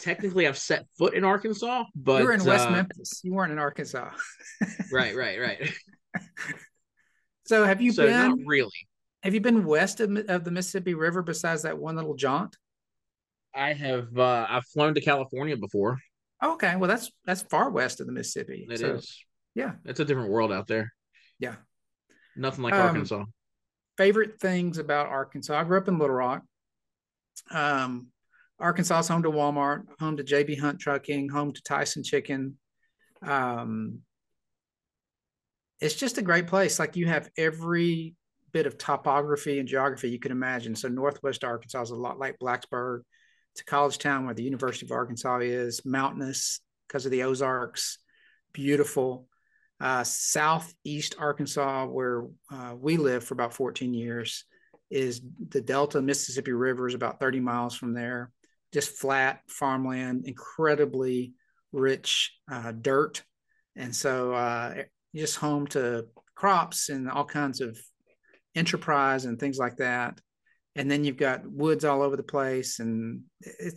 technically, 0.00 0.46
I've 0.46 0.58
set 0.58 0.86
foot 0.98 1.14
in 1.14 1.24
Arkansas, 1.24 1.84
but 1.94 2.20
you 2.20 2.26
were 2.26 2.32
in 2.32 2.44
West 2.44 2.68
uh, 2.68 2.70
Memphis. 2.70 3.20
You 3.22 3.34
weren't 3.34 3.52
in 3.52 3.58
Arkansas. 3.58 4.10
right, 4.92 5.16
right, 5.16 5.40
right. 5.40 5.72
so 7.46 7.64
have 7.64 7.80
you 7.80 7.92
so 7.92 8.06
been? 8.06 8.28
Not 8.28 8.38
really. 8.44 8.70
Have 9.22 9.34
you 9.34 9.40
been 9.40 9.64
west 9.64 10.00
of, 10.00 10.16
of 10.28 10.44
the 10.44 10.50
Mississippi 10.50 10.94
River 10.94 11.22
besides 11.22 11.62
that 11.62 11.78
one 11.78 11.96
little 11.96 12.14
jaunt? 12.14 12.56
I 13.54 13.72
have. 13.72 14.16
Uh, 14.16 14.46
I've 14.48 14.66
flown 14.66 14.94
to 14.94 15.00
California 15.00 15.56
before. 15.56 15.98
Okay, 16.44 16.76
well 16.76 16.88
that's 16.88 17.10
that's 17.24 17.42
far 17.42 17.70
west 17.70 18.00
of 18.00 18.06
the 18.06 18.12
Mississippi. 18.12 18.66
It 18.70 18.78
so, 18.78 18.94
is. 18.94 19.24
Yeah, 19.54 19.72
it's 19.84 20.00
a 20.00 20.04
different 20.04 20.30
world 20.30 20.52
out 20.52 20.66
there. 20.66 20.92
Yeah, 21.38 21.56
nothing 22.36 22.62
like 22.62 22.74
um, 22.74 22.80
Arkansas. 22.80 23.24
Favorite 23.96 24.38
things 24.38 24.76
about 24.76 25.06
Arkansas? 25.06 25.58
I 25.58 25.64
grew 25.64 25.78
up 25.78 25.88
in 25.88 25.98
Little 25.98 26.14
Rock. 26.14 26.42
Um, 27.50 28.08
Arkansas 28.58 29.00
is 29.00 29.08
home 29.08 29.22
to 29.22 29.30
Walmart, 29.30 29.82
home 30.00 30.16
to 30.16 30.24
JB 30.24 30.58
Hunt 30.58 30.80
Trucking, 30.80 31.28
home 31.28 31.52
to 31.52 31.62
Tyson 31.62 32.02
Chicken. 32.02 32.56
Um, 33.22 34.00
it's 35.80 35.94
just 35.94 36.18
a 36.18 36.22
great 36.22 36.46
place. 36.46 36.78
Like 36.78 36.96
you 36.96 37.06
have 37.06 37.28
every 37.36 38.14
bit 38.52 38.66
of 38.66 38.78
topography 38.78 39.58
and 39.58 39.68
geography 39.68 40.08
you 40.08 40.18
can 40.18 40.32
imagine. 40.32 40.74
So 40.74 40.88
Northwest 40.88 41.44
Arkansas 41.44 41.82
is 41.82 41.90
a 41.90 41.96
lot 41.96 42.18
like 42.18 42.38
Blacksburg. 42.38 43.00
It's 43.52 43.60
a 43.60 43.64
college 43.64 43.98
town 43.98 44.24
where 44.24 44.34
the 44.34 44.42
University 44.42 44.86
of 44.86 44.92
Arkansas 44.92 45.40
is, 45.40 45.84
mountainous 45.84 46.60
because 46.88 47.04
of 47.04 47.12
the 47.12 47.24
Ozarks, 47.24 47.98
beautiful. 48.52 49.28
Uh, 49.78 50.04
southeast 50.04 51.16
Arkansas, 51.18 51.84
where 51.84 52.24
uh, 52.50 52.74
we 52.78 52.96
lived 52.96 53.26
for 53.26 53.34
about 53.34 53.52
14 53.52 53.92
years, 53.92 54.44
is 54.90 55.20
the 55.50 55.60
Delta 55.60 56.00
Mississippi 56.00 56.52
River 56.52 56.88
is 56.88 56.94
about 56.94 57.20
30 57.20 57.40
miles 57.40 57.74
from 57.74 57.92
there. 57.92 58.30
Just 58.76 58.98
flat 58.98 59.40
farmland, 59.48 60.26
incredibly 60.26 61.32
rich 61.72 62.38
uh, 62.50 62.72
dirt, 62.72 63.22
and 63.74 63.96
so 63.96 64.34
uh, 64.34 64.82
just 65.14 65.36
home 65.36 65.66
to 65.68 66.06
crops 66.34 66.90
and 66.90 67.10
all 67.10 67.24
kinds 67.24 67.62
of 67.62 67.78
enterprise 68.54 69.24
and 69.24 69.40
things 69.40 69.58
like 69.58 69.76
that. 69.76 70.20
And 70.76 70.90
then 70.90 71.04
you've 71.04 71.16
got 71.16 71.50
woods 71.50 71.84
all 71.84 72.02
over 72.02 72.16
the 72.16 72.22
place 72.22 72.80
and 72.80 73.22
it, 73.40 73.74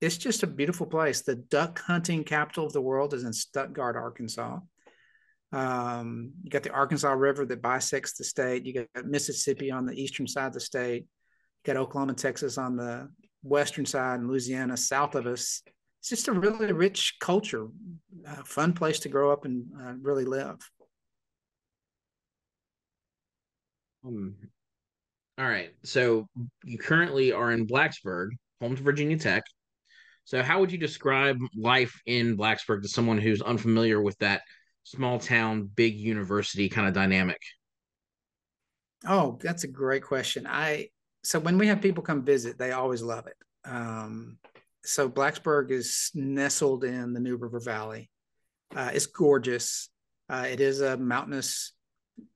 it's 0.00 0.16
just 0.16 0.42
a 0.42 0.46
beautiful 0.46 0.86
place. 0.86 1.22
The 1.22 1.36
duck 1.36 1.80
hunting 1.80 2.24
capital 2.24 2.66
of 2.66 2.72
the 2.72 2.80
world 2.80 3.14
is 3.14 3.24
in 3.24 3.32
stuttgart 3.32 3.96
arkansas. 3.96 4.58
Um, 5.52 6.32
you 6.42 6.50
got 6.50 6.62
the 6.62 6.72
arkansas 6.72 7.12
river 7.12 7.44
that 7.46 7.62
bisects 7.62 8.16
the 8.16 8.24
state. 8.24 8.64
You 8.64 8.86
got 8.94 9.06
mississippi 9.06 9.70
on 9.70 9.84
the 9.84 10.00
eastern 10.00 10.26
side 10.26 10.46
of 10.48 10.52
the 10.54 10.60
state. 10.60 11.02
You 11.02 11.74
got 11.74 11.76
oklahoma 11.76 12.14
texas 12.14 12.58
on 12.58 12.76
the 12.76 13.08
western 13.42 13.86
side 13.86 14.20
and 14.20 14.28
louisiana 14.28 14.76
south 14.76 15.14
of 15.14 15.26
us 15.26 15.62
it's 16.00 16.08
just 16.08 16.28
a 16.28 16.32
really 16.32 16.72
rich 16.72 17.16
culture 17.20 17.66
a 18.26 18.44
fun 18.44 18.72
place 18.72 19.00
to 19.00 19.08
grow 19.08 19.30
up 19.32 19.44
and 19.44 19.64
uh, 19.80 19.92
really 20.00 20.24
live 20.24 20.58
um, 24.04 24.34
all 25.40 25.48
right. 25.48 25.70
So 25.84 26.28
you 26.64 26.76
currently 26.76 27.32
are 27.32 27.50
in 27.50 27.66
Blacksburg, 27.66 28.28
home 28.60 28.76
to 28.76 28.82
Virginia 28.82 29.16
Tech. 29.16 29.42
So 30.24 30.42
how 30.42 30.60
would 30.60 30.70
you 30.70 30.76
describe 30.76 31.38
life 31.56 31.98
in 32.04 32.36
Blacksburg 32.36 32.82
to 32.82 32.88
someone 32.88 33.16
who's 33.16 33.40
unfamiliar 33.40 34.02
with 34.02 34.18
that 34.18 34.42
small 34.84 35.18
town, 35.18 35.70
big 35.74 35.96
university 35.96 36.68
kind 36.68 36.86
of 36.86 36.92
dynamic? 36.92 37.40
Oh, 39.06 39.38
that's 39.42 39.64
a 39.64 39.68
great 39.68 40.02
question. 40.02 40.46
I 40.46 40.88
so 41.22 41.38
when 41.38 41.58
we 41.58 41.66
have 41.66 41.82
people 41.82 42.02
come 42.02 42.24
visit, 42.24 42.58
they 42.58 42.72
always 42.72 43.02
love 43.02 43.26
it. 43.26 43.36
Um, 43.64 44.38
so 44.84 45.08
Blacksburg 45.08 45.70
is 45.70 46.10
nestled 46.14 46.84
in 46.84 47.12
the 47.12 47.20
New 47.20 47.36
River 47.36 47.60
Valley. 47.60 48.10
Uh, 48.74 48.90
it's 48.94 49.06
gorgeous. 49.06 49.90
Uh, 50.28 50.46
it 50.48 50.60
is 50.60 50.80
a 50.80 50.96
mountainous 50.96 51.72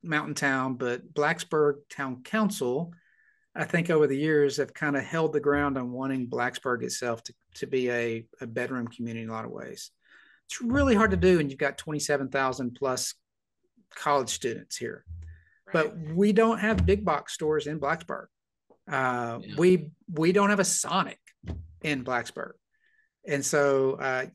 mountain 0.03 0.35
town, 0.35 0.75
but 0.75 1.15
Blacksburg 1.15 1.77
Town 1.89 2.23
Council, 2.23 2.93
I 3.55 3.65
think 3.65 3.89
over 3.89 4.07
the 4.07 4.17
years 4.17 4.57
have 4.57 4.75
kind 4.75 4.97
of 4.97 5.05
held 5.05 5.33
the 5.33 5.41
ground 5.41 5.79
on 5.79 5.93
wanting 5.93 6.29
Blacksburg 6.29 6.83
itself 6.83 7.23
to, 7.25 7.35
to 7.57 7.67
be 7.67 7.91
a, 7.91 8.27
a 8.41 8.47
bedroom 8.47 8.89
community 8.89 9.23
in 9.23 9.31
a 9.31 9.33
lot 9.33 9.45
of 9.45 9.51
ways. 9.51 9.91
It's 10.47 10.61
really 10.61 10.95
hard 10.95 11.13
to 11.13 11.17
do, 11.17 11.41
and 11.41 11.51
you've 11.51 11.59
got 11.59 11.79
27,000 11.79 12.75
plus 12.75 13.15
college 13.95 14.31
students 14.31 14.77
here. 14.77 15.05
Right. 15.67 15.73
But 15.73 16.15
we 16.15 16.33
don't 16.33 16.59
have 16.59 16.85
big 16.85 17.05
box 17.05 17.33
stores 17.33 17.67
in 17.67 17.81
Blacksburg. 17.81 18.27
Uh, 18.91 19.39
yeah. 19.43 19.55
We 19.57 19.91
we 20.13 20.33
don't 20.33 20.51
have 20.51 20.61
a 20.61 20.65
Sonic 20.65 21.19
in 21.83 22.05
Blacksburg. 22.05 22.53
And 23.27 23.45
so 23.45 23.95
uh, 23.95 24.27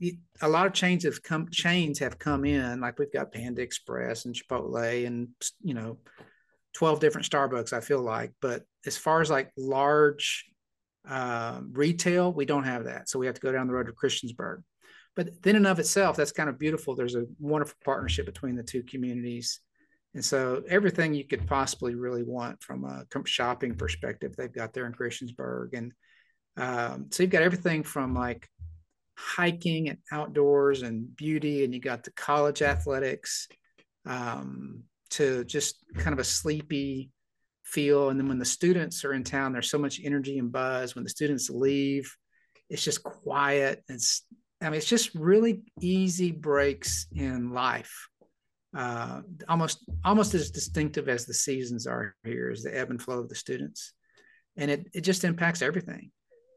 a 0.42 0.50
lot 0.50 0.66
of 0.66 0.74
chains 0.74 1.04
have 1.04 1.22
come 1.22 1.48
chains 1.52 2.00
have 2.00 2.18
come 2.18 2.44
in 2.44 2.82
like 2.82 2.98
we've 2.98 3.14
got 3.14 3.32
panda 3.32 3.62
express 3.62 4.26
and 4.26 4.34
chipotle 4.34 5.06
and 5.06 5.28
you 5.62 5.76
know 5.76 5.98
12 6.74 7.00
different 7.00 7.30
starbucks 7.30 7.74
i 7.74 7.82
feel 7.82 8.02
like. 8.02 8.32
But 8.42 8.64
as 8.86 8.98
far 8.98 9.22
as 9.22 9.30
like 9.30 9.52
large 9.58 10.46
uh, 11.08 11.62
retail 11.72 12.34
we 12.34 12.46
don't 12.46 12.64
have 12.64 12.86
that. 12.86 13.10
So 13.10 13.20
we 13.20 13.28
have 13.28 13.36
to 13.36 13.42
go 13.42 13.52
down 13.52 13.68
the 13.68 13.74
road 13.74 13.88
to 13.88 13.94
christiansburg. 13.94 14.64
But 15.16 15.42
then 15.44 15.56
and 15.56 15.68
of 15.68 15.80
itself 15.80 16.18
that's 16.18 16.32
kind 16.32 16.50
of 16.50 16.58
beautiful. 16.58 16.96
There's 16.96 17.16
a 17.16 17.26
wonderful 17.40 17.78
partnership 17.86 18.26
between 18.26 18.56
the 18.56 18.64
two 18.64 18.82
communities 18.82 19.60
and 20.16 20.26
so 20.26 20.64
everything 20.68 21.14
you 21.14 21.24
could 21.24 21.46
possibly 21.48 21.96
really 21.96 22.24
want 22.24 22.62
from 22.62 22.84
a 22.84 23.06
shopping 23.26 23.76
perspective 23.76 24.36
they've 24.36 24.54
got 24.54 24.74
there 24.74 24.86
in 24.86 24.94
christiansburg 24.94 25.70
and 25.74 25.92
um, 26.58 27.08
so 27.12 27.24
you've 27.24 27.32
got 27.32 27.42
everything 27.42 27.84
from 27.84 28.14
like 28.14 28.48
hiking 29.18 29.90
and 29.90 29.98
outdoors 30.12 30.82
and 30.82 31.16
beauty, 31.16 31.64
and 31.64 31.74
you 31.74 31.80
got 31.80 32.04
the 32.04 32.12
college 32.12 32.62
athletics. 32.62 33.48
Um, 34.06 34.84
to 35.12 35.44
just 35.44 35.84
kind 35.96 36.14
of 36.14 36.20
a 36.20 36.24
sleepy 36.24 37.10
feel. 37.64 38.10
And 38.10 38.20
then 38.20 38.28
when 38.28 38.40
the 38.40 38.46
students 38.46 39.04
are 39.04 39.14
in 39.14 39.24
town, 39.24 39.54
there's 39.54 39.70
so 39.70 39.80
much 39.80 40.00
energy 40.04 40.38
and 40.38 40.52
buzz. 40.52 40.96
When 40.96 41.04
the 41.04 41.10
students 41.10 41.50
leave, 41.50 42.16
it's 42.70 42.84
just 42.84 43.04
quiet. 43.04 43.84
It's 43.90 44.24
I 44.62 44.66
mean, 44.66 44.76
it's 44.76 44.86
just 44.86 45.16
really 45.16 45.64
easy 45.82 46.32
breaks 46.32 47.08
in 47.12 47.54
life. 47.54 48.08
Uh, 48.76 49.22
almost 49.48 49.84
almost 50.06 50.36
as 50.36 50.52
distinctive 50.52 51.10
as 51.10 51.26
the 51.26 51.34
seasons 51.34 51.88
are 51.88 52.16
here 52.24 52.52
is 52.52 52.62
the 52.62 52.78
ebb 52.78 52.92
and 52.92 53.02
flow 53.02 53.20
of 53.20 53.30
the 53.30 53.36
students, 53.36 53.94
and 54.58 54.70
it 54.70 54.88
it 54.94 55.02
just 55.02 55.24
impacts 55.24 55.62
everything. 55.62 56.12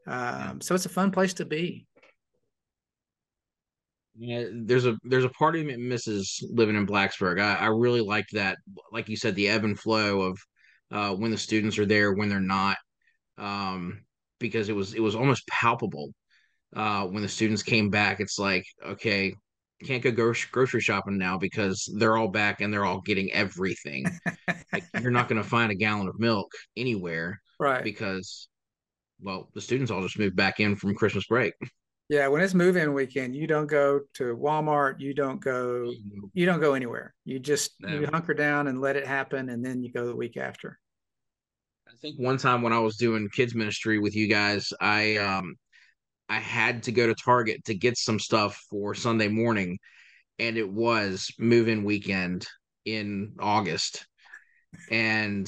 Um, 0.05 0.61
so 0.61 0.75
it's 0.75 0.85
a 0.85 0.89
fun 0.89 1.11
place 1.11 1.33
to 1.35 1.45
be. 1.45 1.87
Yeah, 4.15 4.45
there's 4.53 4.85
a 4.85 4.95
there's 5.03 5.25
a 5.25 5.29
part 5.29 5.55
of 5.55 5.65
me 5.65 5.71
that 5.71 5.79
misses 5.79 6.47
living 6.51 6.75
in 6.75 6.85
Blacksburg. 6.85 7.41
I, 7.41 7.55
I 7.55 7.67
really 7.67 8.01
like 8.01 8.27
that, 8.33 8.57
like 8.91 9.09
you 9.09 9.17
said, 9.17 9.33
the 9.33 9.49
ebb 9.49 9.63
and 9.63 9.79
flow 9.79 10.21
of 10.21 10.39
uh, 10.91 11.15
when 11.15 11.31
the 11.31 11.37
students 11.37 11.79
are 11.79 11.85
there, 11.87 12.13
when 12.13 12.29
they're 12.29 12.39
not, 12.39 12.77
um, 13.39 14.03
because 14.39 14.69
it 14.69 14.75
was 14.75 14.93
it 14.93 14.99
was 14.99 15.15
almost 15.15 15.47
palpable 15.47 16.13
uh, 16.75 17.05
when 17.05 17.23
the 17.23 17.29
students 17.29 17.63
came 17.63 17.89
back. 17.89 18.19
It's 18.19 18.37
like 18.37 18.65
okay, 18.85 19.33
can't 19.83 20.03
go 20.03 20.11
grocery, 20.11 20.49
grocery 20.51 20.81
shopping 20.81 21.17
now 21.17 21.37
because 21.37 21.89
they're 21.97 22.17
all 22.17 22.27
back 22.27 22.61
and 22.61 22.73
they're 22.73 22.85
all 22.85 23.01
getting 23.01 23.31
everything. 23.31 24.05
like 24.73 24.83
you're 24.99 25.11
not 25.11 25.27
going 25.27 25.41
to 25.41 25.47
find 25.47 25.71
a 25.71 25.75
gallon 25.75 26.07
of 26.07 26.19
milk 26.19 26.51
anywhere, 26.75 27.41
right? 27.59 27.83
Because 27.83 28.47
well, 29.21 29.49
the 29.53 29.61
students 29.61 29.91
all 29.91 30.01
just 30.01 30.19
moved 30.19 30.35
back 30.35 30.59
in 30.59 30.75
from 30.75 30.95
Christmas 30.95 31.25
break. 31.25 31.53
Yeah, 32.09 32.27
when 32.27 32.41
it's 32.41 32.53
move-in 32.53 32.93
weekend, 32.93 33.35
you 33.35 33.47
don't 33.47 33.67
go 33.67 34.01
to 34.15 34.35
Walmart. 34.35 34.99
You 34.99 35.13
don't 35.13 35.39
go. 35.39 35.91
You 36.33 36.45
don't 36.45 36.59
go 36.59 36.73
anywhere. 36.73 37.13
You 37.23 37.39
just 37.39 37.71
no. 37.79 37.99
you 37.99 38.07
hunker 38.07 38.33
down 38.33 38.67
and 38.67 38.81
let 38.81 38.95
it 38.95 39.07
happen, 39.07 39.49
and 39.49 39.65
then 39.65 39.81
you 39.81 39.91
go 39.91 40.05
the 40.05 40.15
week 40.15 40.37
after. 40.37 40.79
I 41.87 41.95
think 42.01 42.19
one 42.19 42.37
time 42.37 42.61
when 42.61 42.73
I 42.73 42.79
was 42.79 42.97
doing 42.97 43.29
kids 43.33 43.55
ministry 43.55 43.99
with 43.99 44.15
you 44.15 44.27
guys, 44.27 44.73
I 44.81 45.17
um 45.17 45.55
I 46.33 46.39
had 46.39 46.81
to 46.83 46.91
go 46.91 47.05
to 47.05 47.13
Target 47.13 47.63
to 47.65 47.75
get 47.75 47.95
some 47.95 48.17
stuff 48.17 48.59
for 48.67 48.95
Sunday 48.95 49.27
morning, 49.27 49.77
and 50.39 50.57
it 50.57 50.67
was 50.67 51.31
move-in 51.37 51.83
weekend 51.83 52.47
in 52.85 53.35
August, 53.39 54.07
and 54.89 55.47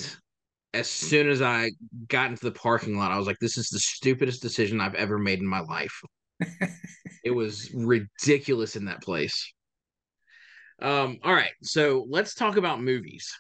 as 0.75 0.87
soon 0.87 1.27
as 1.27 1.41
I 1.41 1.71
got 2.07 2.29
into 2.29 2.45
the 2.45 2.51
parking 2.51 2.99
lot, 2.99 3.11
I 3.11 3.17
was 3.17 3.25
like, 3.25 3.39
"This 3.39 3.57
is 3.57 3.69
the 3.69 3.79
stupidest 3.79 4.43
decision 4.43 4.79
I've 4.79 4.93
ever 4.93 5.17
made 5.17 5.39
in 5.39 5.47
my 5.47 5.61
life." 5.61 5.99
it 7.23 7.31
was 7.31 7.71
ridiculous 7.73 8.75
in 8.75 8.85
that 8.85 9.01
place. 9.01 9.53
Um, 10.83 11.17
all 11.23 11.33
right, 11.33 11.53
so 11.63 12.05
let's 12.09 12.35
talk 12.35 12.57
about 12.57 12.79
movies. 12.79 13.33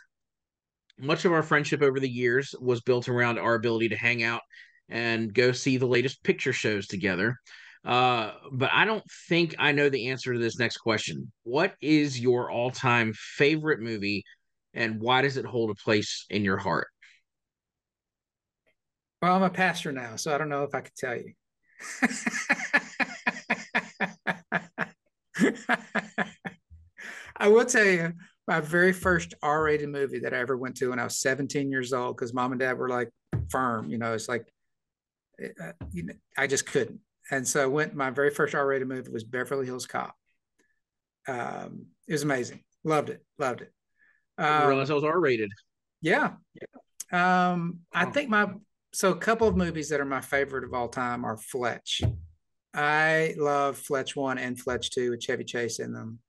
Much 0.97 1.25
of 1.25 1.31
our 1.31 1.43
friendship 1.43 1.83
over 1.83 1.99
the 1.99 2.09
years 2.09 2.55
was 2.59 2.81
built 2.81 3.07
around 3.07 3.37
our 3.37 3.53
ability 3.53 3.89
to 3.89 3.97
hang 3.97 4.23
out 4.23 4.41
and 4.89 5.33
go 5.33 5.51
see 5.51 5.77
the 5.77 5.85
latest 5.85 6.23
picture 6.23 6.53
shows 6.53 6.87
together. 6.87 7.37
Uh, 7.83 8.31
but 8.51 8.71
I 8.73 8.85
don't 8.85 9.03
think 9.27 9.55
I 9.59 9.71
know 9.71 9.89
the 9.89 10.09
answer 10.09 10.33
to 10.33 10.39
this 10.39 10.57
next 10.57 10.77
question. 10.77 11.31
What 11.43 11.75
is 11.81 12.19
your 12.19 12.49
all 12.49 12.71
time 12.71 13.13
favorite 13.15 13.79
movie 13.79 14.23
and 14.73 14.99
why 14.99 15.21
does 15.21 15.37
it 15.37 15.45
hold 15.45 15.69
a 15.69 15.75
place 15.75 16.25
in 16.29 16.43
your 16.43 16.57
heart? 16.57 16.87
Well, 19.21 19.35
I'm 19.35 19.43
a 19.43 19.49
pastor 19.49 19.91
now, 19.91 20.17
so 20.17 20.33
I 20.33 20.37
don't 20.37 20.49
know 20.49 20.63
if 20.63 20.75
I 20.75 20.81
could 20.81 20.95
tell 20.95 21.15
you. 21.15 21.33
I 27.37 27.47
will 27.47 27.65
tell 27.65 27.85
you 27.85 28.13
my 28.47 28.61
very 28.61 28.93
first 28.93 29.33
R-rated 29.41 29.89
movie 29.89 30.19
that 30.19 30.33
I 30.33 30.37
ever 30.37 30.57
went 30.57 30.77
to 30.77 30.89
when 30.89 30.99
I 30.99 31.03
was 31.03 31.19
17 31.19 31.71
years 31.71 31.93
old 31.93 32.15
because 32.15 32.33
mom 32.33 32.51
and 32.51 32.59
dad 32.59 32.77
were 32.77 32.89
like 32.89 33.09
firm, 33.49 33.89
you 33.89 33.97
know, 33.97 34.13
it's 34.13 34.29
like 34.29 34.45
uh, 35.41 35.71
you 35.91 36.03
know, 36.03 36.13
I 36.37 36.47
just 36.47 36.65
couldn't. 36.65 36.99
And 37.31 37.47
so 37.47 37.63
I 37.63 37.65
went 37.65 37.95
my 37.95 38.09
very 38.11 38.29
first 38.29 38.53
R-rated 38.53 38.87
movie 38.87 39.11
was 39.11 39.23
Beverly 39.23 39.65
Hills 39.65 39.85
Cop. 39.87 40.15
Um, 41.27 41.87
it 42.07 42.13
was 42.13 42.23
amazing. 42.23 42.63
Loved 42.83 43.09
it. 43.09 43.23
Loved 43.39 43.61
it. 43.61 43.71
Um, 44.37 44.45
I 44.45 44.65
realized 44.67 44.91
I 44.91 44.95
was 44.95 45.03
R-rated. 45.03 45.49
Yeah. 46.01 46.33
yeah. 47.11 47.51
Um, 47.51 47.79
I 47.93 48.05
think 48.05 48.29
my 48.29 48.47
so 48.93 49.11
a 49.11 49.17
couple 49.17 49.47
of 49.47 49.57
movies 49.57 49.89
that 49.89 49.99
are 49.99 50.05
my 50.05 50.21
favorite 50.21 50.63
of 50.63 50.73
all 50.73 50.87
time 50.87 51.25
are 51.25 51.37
Fletch. 51.37 52.01
I 52.73 53.35
love 53.37 53.77
Fletch 53.77 54.15
One 54.15 54.37
and 54.37 54.59
Fletch 54.59 54.91
Two 54.91 55.11
with 55.11 55.21
Chevy 55.21 55.43
Chase 55.43 55.79
in 55.79 55.93
them. 55.93 56.19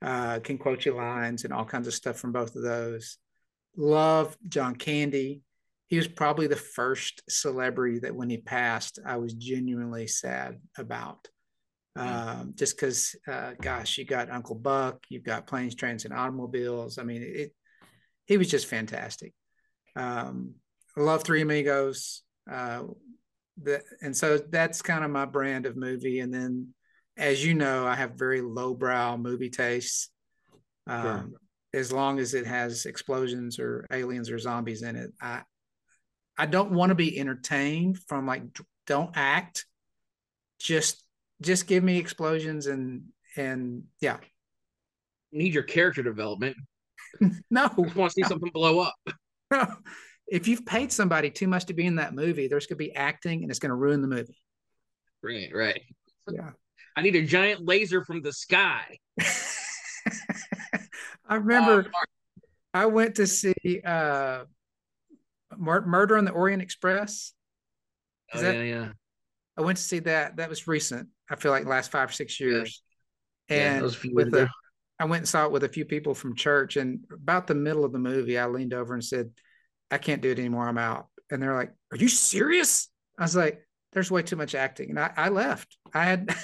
Uh, 0.00 0.38
can 0.38 0.58
quote 0.58 0.84
you 0.84 0.94
lines 0.94 1.44
and 1.44 1.52
all 1.52 1.64
kinds 1.64 1.88
of 1.88 1.94
stuff 1.94 2.18
from 2.18 2.32
both 2.32 2.54
of 2.56 2.62
those. 2.62 3.18
Love 3.76 4.36
John 4.48 4.76
Candy. 4.76 5.42
He 5.88 5.96
was 5.96 6.06
probably 6.06 6.46
the 6.46 6.56
first 6.56 7.22
celebrity 7.28 7.98
that 8.00 8.14
when 8.14 8.30
he 8.30 8.38
passed, 8.38 8.98
I 9.04 9.16
was 9.16 9.32
genuinely 9.34 10.06
sad 10.06 10.60
about. 10.76 11.28
Um, 11.96 12.52
just 12.54 12.76
because, 12.76 13.16
uh, 13.26 13.54
gosh, 13.60 13.98
you 13.98 14.04
got 14.04 14.30
Uncle 14.30 14.54
Buck, 14.54 15.02
you've 15.08 15.24
got 15.24 15.48
planes, 15.48 15.74
trains, 15.74 16.04
and 16.04 16.14
automobiles. 16.14 16.96
I 16.98 17.02
mean, 17.02 17.22
it. 17.22 17.52
He 18.26 18.36
was 18.36 18.48
just 18.48 18.66
fantastic. 18.66 19.32
Um, 19.96 20.54
I 20.96 21.00
love 21.00 21.24
Three 21.24 21.40
Amigos. 21.40 22.22
Uh, 22.48 22.84
the, 23.60 23.82
and 24.00 24.16
so 24.16 24.38
that's 24.38 24.82
kind 24.82 25.04
of 25.04 25.10
my 25.10 25.24
brand 25.24 25.66
of 25.66 25.76
movie. 25.76 26.20
And 26.20 26.32
then, 26.32 26.74
as 27.16 27.44
you 27.44 27.54
know, 27.54 27.86
I 27.86 27.96
have 27.96 28.12
very 28.14 28.42
lowbrow 28.42 29.16
movie 29.16 29.50
tastes. 29.50 30.10
Um, 30.86 31.02
sure. 31.02 31.80
As 31.80 31.92
long 31.92 32.18
as 32.18 32.34
it 32.34 32.46
has 32.46 32.86
explosions 32.86 33.58
or 33.58 33.86
aliens 33.90 34.30
or 34.30 34.38
zombies 34.38 34.82
in 34.82 34.94
it, 34.94 35.10
I 35.20 35.42
I 36.38 36.46
don't 36.46 36.70
want 36.70 36.90
to 36.90 36.94
be 36.94 37.18
entertained 37.18 37.98
from 38.06 38.26
like 38.26 38.42
don't 38.86 39.10
act. 39.14 39.66
Just 40.60 41.04
just 41.42 41.66
give 41.66 41.84
me 41.84 41.98
explosions 41.98 42.66
and 42.66 43.02
and 43.36 43.84
yeah. 44.00 44.18
Need 45.32 45.52
your 45.52 45.64
character 45.64 46.02
development. 46.02 46.56
no, 47.50 47.64
I 47.64 47.82
just 47.82 47.96
want 47.96 48.10
to 48.10 48.14
see 48.14 48.22
no. 48.22 48.28
something 48.28 48.50
blow 48.52 48.80
up. 48.80 48.94
No, 49.50 49.66
if 50.26 50.46
you've 50.46 50.66
paid 50.66 50.92
somebody 50.92 51.30
too 51.30 51.48
much 51.48 51.64
to 51.66 51.72
be 51.72 51.86
in 51.86 51.96
that 51.96 52.14
movie, 52.14 52.48
there's 52.48 52.66
going 52.66 52.76
to 52.76 52.84
be 52.84 52.94
acting 52.94 53.42
and 53.42 53.50
it's 53.50 53.58
going 53.58 53.70
to 53.70 53.74
ruin 53.74 54.02
the 54.02 54.08
movie. 54.08 54.36
Right, 55.22 55.50
right. 55.54 55.80
Yeah. 56.30 56.50
I 56.94 57.00
need 57.00 57.16
a 57.16 57.24
giant 57.24 57.64
laser 57.64 58.04
from 58.04 58.20
the 58.20 58.30
sky. 58.30 58.98
I 61.26 61.36
remember 61.36 61.86
uh, 61.86 62.04
I 62.74 62.86
went 62.86 63.14
to 63.14 63.26
see 63.26 63.80
uh, 63.84 64.44
Murder 65.58 66.16
on 66.16 66.24
the 66.24 66.30
Orient 66.30 66.62
Express. 66.62 67.32
Is 68.34 68.40
oh, 68.40 68.42
that, 68.42 68.54
yeah, 68.54 68.62
yeah. 68.62 68.88
I 69.56 69.62
went 69.62 69.78
to 69.78 69.82
see 69.82 69.98
that. 70.00 70.36
That 70.36 70.48
was 70.48 70.68
recent. 70.68 71.08
I 71.30 71.36
feel 71.36 71.50
like 71.50 71.66
last 71.66 71.90
five 71.90 72.10
or 72.10 72.12
six 72.12 72.38
years. 72.38 72.82
Yeah. 73.48 73.56
And 73.56 73.82
yeah, 74.04 74.10
with 74.12 74.30
the, 74.30 74.48
I 74.98 75.04
went 75.06 75.22
and 75.22 75.28
saw 75.28 75.46
it 75.46 75.52
with 75.52 75.64
a 75.64 75.68
few 75.68 75.84
people 75.84 76.14
from 76.14 76.36
church. 76.36 76.76
And 76.76 77.00
about 77.12 77.46
the 77.46 77.54
middle 77.54 77.84
of 77.84 77.92
the 77.92 77.98
movie, 77.98 78.38
I 78.38 78.46
leaned 78.46 78.74
over 78.74 78.94
and 78.94 79.04
said, 79.04 79.30
I 79.90 79.98
can't 79.98 80.22
do 80.22 80.30
it 80.30 80.38
anymore. 80.38 80.68
I'm 80.68 80.78
out. 80.78 81.08
And 81.30 81.42
they're 81.42 81.54
like, 81.54 81.72
Are 81.92 81.96
you 81.96 82.08
serious? 82.08 82.88
I 83.18 83.22
was 83.22 83.36
like, 83.36 83.66
There's 83.92 84.10
way 84.10 84.22
too 84.22 84.36
much 84.36 84.54
acting. 84.54 84.90
And 84.90 85.00
I, 85.00 85.12
I 85.16 85.28
left. 85.28 85.76
I 85.92 86.04
had 86.04 86.28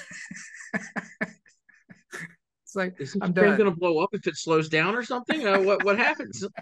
it's 2.63 2.75
like 2.75 2.99
is 2.99 3.15
I'm 3.21 3.33
train 3.33 3.55
gonna 3.57 3.71
blow 3.71 3.99
up 3.99 4.09
if 4.13 4.27
it 4.27 4.35
slows 4.35 4.69
down 4.69 4.95
or 4.95 5.03
something? 5.03 5.47
Uh, 5.47 5.59
what 5.59 5.83
what 5.83 5.97
happens? 5.97 6.45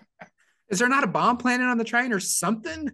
Is 0.69 0.79
there 0.79 0.89
not 0.89 1.03
a 1.03 1.07
bomb 1.07 1.37
planted 1.37 1.65
on 1.65 1.77
the 1.77 1.83
train 1.83 2.13
or 2.13 2.19
something? 2.19 2.89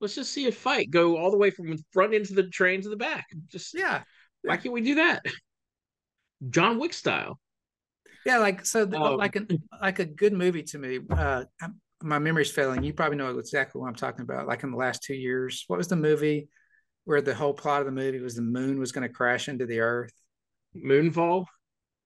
Let's 0.00 0.14
just 0.14 0.32
see 0.32 0.46
a 0.48 0.52
fight 0.52 0.90
go 0.90 1.16
all 1.16 1.30
the 1.30 1.36
way 1.36 1.50
from 1.50 1.70
the 1.70 1.82
front 1.92 2.14
into 2.14 2.34
the 2.34 2.48
train 2.48 2.82
to 2.82 2.88
the 2.88 2.96
back. 2.96 3.26
Just 3.48 3.76
yeah. 3.76 4.02
Why 4.42 4.56
can't 4.56 4.74
we 4.74 4.80
do 4.80 4.96
that? 4.96 5.24
John 6.50 6.78
Wick 6.78 6.92
style. 6.92 7.40
Yeah, 8.24 8.38
like 8.38 8.66
so, 8.66 8.84
the, 8.84 9.00
um, 9.00 9.16
like 9.16 9.36
a 9.36 9.46
like 9.80 9.98
a 9.98 10.04
good 10.04 10.32
movie 10.32 10.64
to 10.64 10.78
me. 10.78 10.98
Uh, 11.10 11.44
my 12.02 12.18
memory's 12.18 12.50
failing. 12.50 12.82
You 12.82 12.92
probably 12.92 13.16
know 13.16 13.38
exactly 13.38 13.80
what 13.80 13.88
I'm 13.88 13.94
talking 13.94 14.22
about. 14.22 14.46
Like 14.46 14.62
in 14.62 14.70
the 14.70 14.76
last 14.76 15.02
two 15.02 15.14
years, 15.14 15.64
what 15.68 15.76
was 15.76 15.88
the 15.88 15.96
movie 15.96 16.48
where 17.04 17.20
the 17.20 17.34
whole 17.34 17.54
plot 17.54 17.80
of 17.80 17.86
the 17.86 17.92
movie 17.92 18.20
was 18.20 18.34
the 18.34 18.42
moon 18.42 18.78
was 18.78 18.92
going 18.92 19.06
to 19.06 19.12
crash 19.12 19.48
into 19.48 19.64
the 19.64 19.80
earth? 19.80 20.12
Moonfall. 20.76 21.46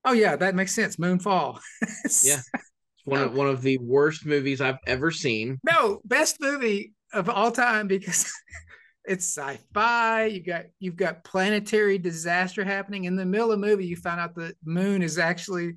Oh 0.04 0.12
yeah, 0.12 0.36
that 0.36 0.54
makes 0.54 0.74
sense. 0.74 0.96
Moonfall. 0.96 1.60
yeah, 2.22 2.40
it's 2.54 3.04
one 3.04 3.22
of 3.22 3.34
one 3.34 3.48
of 3.48 3.62
the 3.62 3.78
worst 3.78 4.24
movies 4.24 4.60
I've 4.60 4.78
ever 4.86 5.10
seen. 5.10 5.58
No, 5.64 6.00
best 6.04 6.40
movie 6.40 6.94
of 7.12 7.28
all 7.28 7.52
time 7.52 7.86
because 7.86 8.32
it's 9.04 9.26
sci-fi. 9.26 10.26
You 10.26 10.42
got 10.42 10.64
you've 10.78 10.96
got 10.96 11.24
planetary 11.24 11.98
disaster 11.98 12.64
happening 12.64 13.04
in 13.04 13.16
the 13.16 13.26
middle 13.26 13.52
of 13.52 13.60
the 13.60 13.66
movie. 13.66 13.86
You 13.86 13.96
find 13.96 14.20
out 14.20 14.34
the 14.34 14.54
moon 14.64 15.02
is 15.02 15.18
actually 15.18 15.74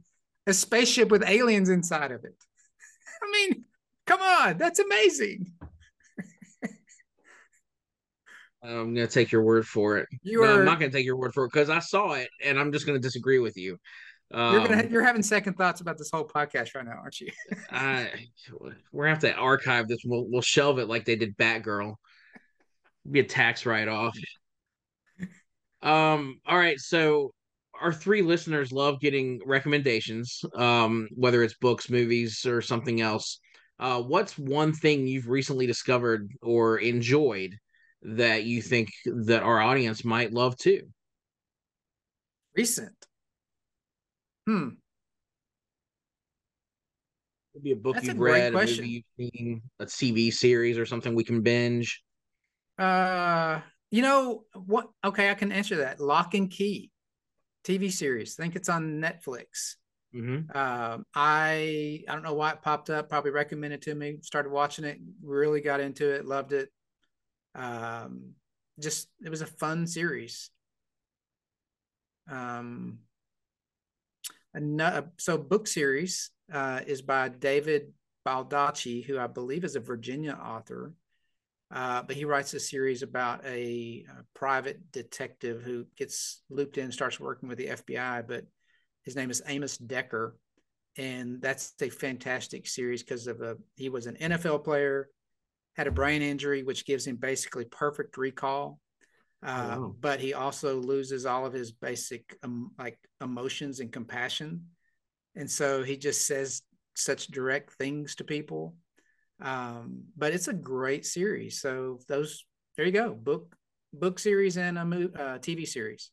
a 0.47 0.53
spaceship 0.53 1.09
with 1.09 1.27
aliens 1.27 1.69
inside 1.69 2.12
of 2.12 2.23
it. 2.23 2.36
I 3.23 3.31
mean, 3.31 3.65
come 4.05 4.21
on, 4.21 4.57
that's 4.57 4.79
amazing. 4.79 5.47
I'm 8.63 8.93
gonna 8.93 9.07
take 9.07 9.31
your 9.31 9.43
word 9.43 9.67
for 9.67 9.97
it. 9.97 10.07
You 10.21 10.41
no, 10.41 10.47
are... 10.55 10.59
I'm 10.59 10.65
not 10.65 10.79
gonna 10.79 10.91
take 10.91 11.05
your 11.05 11.17
word 11.17 11.33
for 11.33 11.45
it 11.45 11.51
because 11.51 11.69
I 11.69 11.79
saw 11.79 12.13
it 12.13 12.29
and 12.43 12.57
I'm 12.57 12.71
just 12.71 12.86
gonna 12.86 12.99
disagree 12.99 13.39
with 13.39 13.57
you. 13.57 13.77
You're 14.33 14.61
Um, 14.61 14.67
gonna 14.67 14.87
you're 14.89 15.03
having 15.03 15.21
second 15.23 15.53
thoughts 15.55 15.81
about 15.81 15.97
this 15.97 16.09
whole 16.11 16.27
podcast 16.27 16.73
right 16.75 16.85
now, 16.85 16.93
aren't 17.01 17.19
you? 17.21 17.29
I, 17.71 18.09
we're 18.91 19.05
gonna 19.05 19.09
have 19.09 19.19
to 19.19 19.33
archive 19.33 19.87
this. 19.87 19.99
We'll 20.05 20.25
we'll 20.27 20.41
shelve 20.41 20.79
it 20.79 20.87
like 20.87 21.05
they 21.05 21.15
did 21.15 21.37
Batgirl. 21.37 21.95
Be 23.09 23.19
a 23.19 23.23
tax 23.23 23.65
write 23.65 23.87
off. 23.87 24.17
Um. 25.81 26.39
All 26.45 26.57
right. 26.57 26.79
So 26.79 27.33
our 27.79 27.93
three 27.93 28.21
listeners 28.21 28.71
love 28.71 28.99
getting 28.99 29.41
recommendations. 29.45 30.41
Um. 30.55 31.09
Whether 31.15 31.43
it's 31.43 31.55
books, 31.55 31.89
movies, 31.89 32.45
or 32.45 32.61
something 32.61 33.01
else. 33.01 33.39
Uh. 33.79 34.01
What's 34.01 34.37
one 34.37 34.73
thing 34.73 35.05
you've 35.05 35.27
recently 35.27 35.67
discovered 35.67 36.31
or 36.41 36.77
enjoyed 36.79 37.55
that 38.03 38.43
you 38.45 38.61
think 38.61 38.89
that 39.05 39.43
our 39.43 39.59
audience 39.61 40.03
might 40.03 40.33
love 40.33 40.57
too? 40.57 40.87
Recent. 42.55 42.93
Hmm. 44.47 44.69
Maybe 47.56 47.71
a 47.71 47.75
book 47.75 47.95
That's 47.95 48.08
you've 48.08 48.17
great 48.17 48.53
read, 48.53 48.56
a 48.56 48.58
movie 48.58 49.03
you've 49.19 49.32
seen, 49.32 49.62
a 49.79 49.86
TV 49.86 50.34
series, 50.34 50.77
or 50.77 50.86
something 50.86 51.13
we 51.13 51.23
can 51.23 51.41
binge. 51.41 52.01
Uh, 52.79 53.60
you 53.91 54.01
know 54.01 54.45
what? 54.53 54.89
Okay, 55.06 55.29
I 55.29 55.36
can 55.36 55.51
answer 55.51 55.77
that. 55.77 55.99
Locke 55.99 56.34
and 56.34 56.49
Key, 56.49 56.89
TV 57.63 57.91
series. 57.91 58.39
I 58.39 58.43
think 58.43 58.56
it's 58.56 58.69
on 58.69 58.99
Netflix. 58.99 59.75
Mm-hmm. 60.15 60.56
Um, 60.58 61.06
I 61.13 62.03
I 62.08 62.13
don't 62.13 62.23
know 62.23 62.34
why 62.34 62.51
it 62.51 62.62
popped 62.62 62.89
up. 62.89 63.10
Probably 63.10 63.32
recommended 63.32 63.84
to 63.84 63.95
me. 63.95 64.17
Started 64.21 64.51
watching 64.51 64.86
it. 64.86 64.99
Really 65.21 65.62
got 65.62 65.79
into 65.79 66.12
it. 66.12 66.25
Loved 66.25 66.53
it. 66.53 66.69
Um, 67.56 68.34
just 68.79 69.08
it 69.23 69.29
was 69.29 69.41
a 69.41 69.47
fun 69.47 69.86
series. 69.86 70.49
Um, 72.29 72.99
so 75.17 75.37
book 75.37 75.67
series 75.67 76.31
uh, 76.51 76.81
is 76.85 77.01
by 77.01 77.29
David 77.29 77.93
Baldacci, 78.25 79.03
who 79.03 79.19
I 79.19 79.27
believe 79.27 79.63
is 79.63 79.75
a 79.75 79.79
Virginia 79.79 80.33
author. 80.33 80.93
Uh, 81.71 82.03
but 82.03 82.15
he 82.15 82.23
writes 82.23 82.53
a 82.53 82.59
series 82.59 83.01
about 83.01 83.43
a, 83.45 84.05
a, 84.07 84.23
private 84.35 84.91
detective 84.91 85.63
who 85.63 85.87
gets 85.97 86.43
looped 86.51 86.77
in, 86.77 86.91
starts 86.91 87.19
working 87.19 87.49
with 87.49 87.57
the 87.57 87.67
FBI. 87.67 88.27
But 88.27 88.45
his 89.03 89.15
name 89.15 89.31
is 89.31 89.41
Amos 89.47 89.77
Decker, 89.77 90.35
and 90.97 91.41
that's 91.41 91.73
a 91.81 91.89
fantastic 91.89 92.67
series 92.67 93.01
because 93.01 93.25
of 93.25 93.41
a 93.41 93.57
he 93.75 93.89
was 93.89 94.05
an 94.05 94.17
NFL 94.17 94.63
player, 94.63 95.09
had 95.75 95.87
a 95.87 95.91
brain 95.91 96.21
injury, 96.21 96.61
which 96.61 96.85
gives 96.85 97.07
him 97.07 97.15
basically 97.15 97.65
perfect 97.65 98.17
recall. 98.17 98.79
Uh, 99.43 99.77
wow. 99.77 99.95
But 99.99 100.19
he 100.19 100.34
also 100.34 100.79
loses 100.79 101.25
all 101.25 101.45
of 101.45 101.53
his 101.53 101.71
basic 101.71 102.38
um, 102.43 102.71
like 102.77 102.97
emotions 103.21 103.79
and 103.79 103.91
compassion, 103.91 104.67
and 105.36 105.49
so 105.49 105.84
he 105.84 105.97
just 105.97 106.25
says 106.25 106.62
such 106.95 107.27
direct 107.27 107.73
things 107.73 108.15
to 108.15 108.23
people 108.23 108.75
um, 109.43 110.03
but 110.15 110.34
it's 110.34 110.47
a 110.47 110.53
great 110.53 111.06
series. 111.06 111.60
So 111.60 111.99
those 112.08 112.45
there 112.77 112.86
you 112.86 112.91
go, 112.91 113.13
book 113.13 113.56
book 113.91 114.17
series 114.17 114.58
and 114.58 114.77
a 114.77 114.86
movie, 114.86 115.13
uh, 115.15 115.38
TV 115.39 115.65
series. 115.67 116.12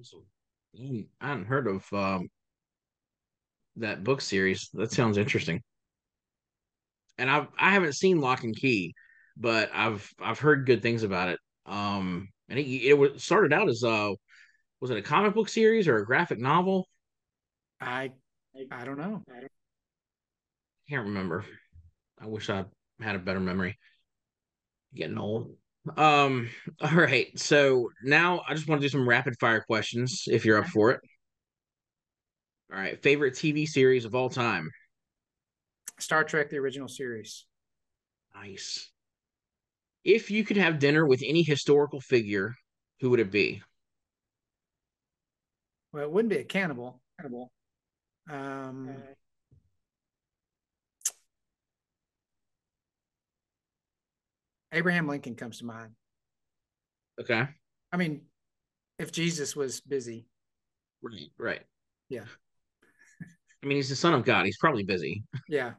awesome. 0.00 0.24
I 1.20 1.28
hadn't 1.28 1.46
heard 1.46 1.66
of 1.66 1.84
um, 1.92 2.28
that 3.76 4.02
book 4.02 4.20
series. 4.20 4.70
That 4.72 4.92
sounds 4.92 5.18
interesting. 5.18 5.60
And 7.18 7.30
I've 7.30 7.48
I 7.58 7.70
haven't 7.70 7.94
seen 7.94 8.20
Locke 8.20 8.44
and 8.44 8.56
Key, 8.56 8.94
but 9.36 9.70
I've 9.74 10.10
I've 10.20 10.38
heard 10.38 10.66
good 10.66 10.82
things 10.82 11.02
about 11.02 11.28
it. 11.28 11.38
Um, 11.66 12.28
and 12.48 12.58
it, 12.58 12.64
it 12.64 13.20
started 13.20 13.52
out 13.52 13.68
as 13.68 13.82
uh 13.84 14.10
was 14.80 14.90
it 14.90 14.98
a 14.98 15.02
comic 15.02 15.34
book 15.34 15.48
series 15.48 15.86
or 15.86 15.98
a 15.98 16.04
graphic 16.04 16.38
novel? 16.38 16.88
I 17.80 18.12
I 18.70 18.84
don't 18.84 18.98
know. 18.98 19.22
I 19.30 19.46
can't 20.88 21.06
remember. 21.06 21.44
I 22.20 22.26
wish 22.26 22.50
I 22.50 22.64
had 23.00 23.16
a 23.16 23.20
better 23.20 23.40
memory. 23.40 23.78
Getting 24.94 25.18
old. 25.18 25.56
Um, 25.96 26.50
all 26.80 26.94
right. 26.94 27.36
So 27.38 27.90
now 28.02 28.42
I 28.48 28.54
just 28.54 28.68
want 28.68 28.80
to 28.80 28.84
do 28.84 28.90
some 28.90 29.08
rapid 29.08 29.34
fire 29.40 29.60
questions 29.60 30.24
if 30.26 30.44
you're 30.44 30.58
up 30.58 30.66
for 30.66 30.90
it. 30.90 31.00
All 32.72 32.78
right. 32.78 33.02
Favorite 33.02 33.34
TV 33.34 33.66
series 33.66 34.04
of 34.04 34.14
all 34.14 34.28
time? 34.28 34.70
Star 35.98 36.24
Trek, 36.24 36.50
the 36.50 36.58
original 36.58 36.88
series. 36.88 37.46
Nice. 38.34 38.91
If 40.04 40.30
you 40.30 40.44
could 40.44 40.56
have 40.56 40.78
dinner 40.78 41.06
with 41.06 41.22
any 41.24 41.42
historical 41.42 42.00
figure, 42.00 42.54
who 43.00 43.10
would 43.10 43.20
it 43.20 43.30
be? 43.30 43.62
Well, 45.92 46.02
it 46.02 46.10
wouldn't 46.10 46.30
be 46.30 46.38
a 46.38 46.44
cannibal. 46.44 47.00
Cannibal. 47.18 47.52
Um, 48.30 48.88
uh, 48.88 49.12
Abraham 54.72 55.06
Lincoln 55.06 55.36
comes 55.36 55.58
to 55.58 55.66
mind. 55.66 55.92
Okay. 57.20 57.46
I 57.92 57.96
mean, 57.96 58.22
if 58.98 59.12
Jesus 59.12 59.54
was 59.54 59.80
busy. 59.80 60.26
Right, 61.02 61.30
right. 61.38 61.62
Yeah. 62.08 62.24
I 63.62 63.66
mean, 63.66 63.76
he's 63.76 63.90
the 63.90 63.96
son 63.96 64.14
of 64.14 64.24
God. 64.24 64.46
He's 64.46 64.58
probably 64.58 64.82
busy. 64.82 65.22
Yeah. 65.48 65.72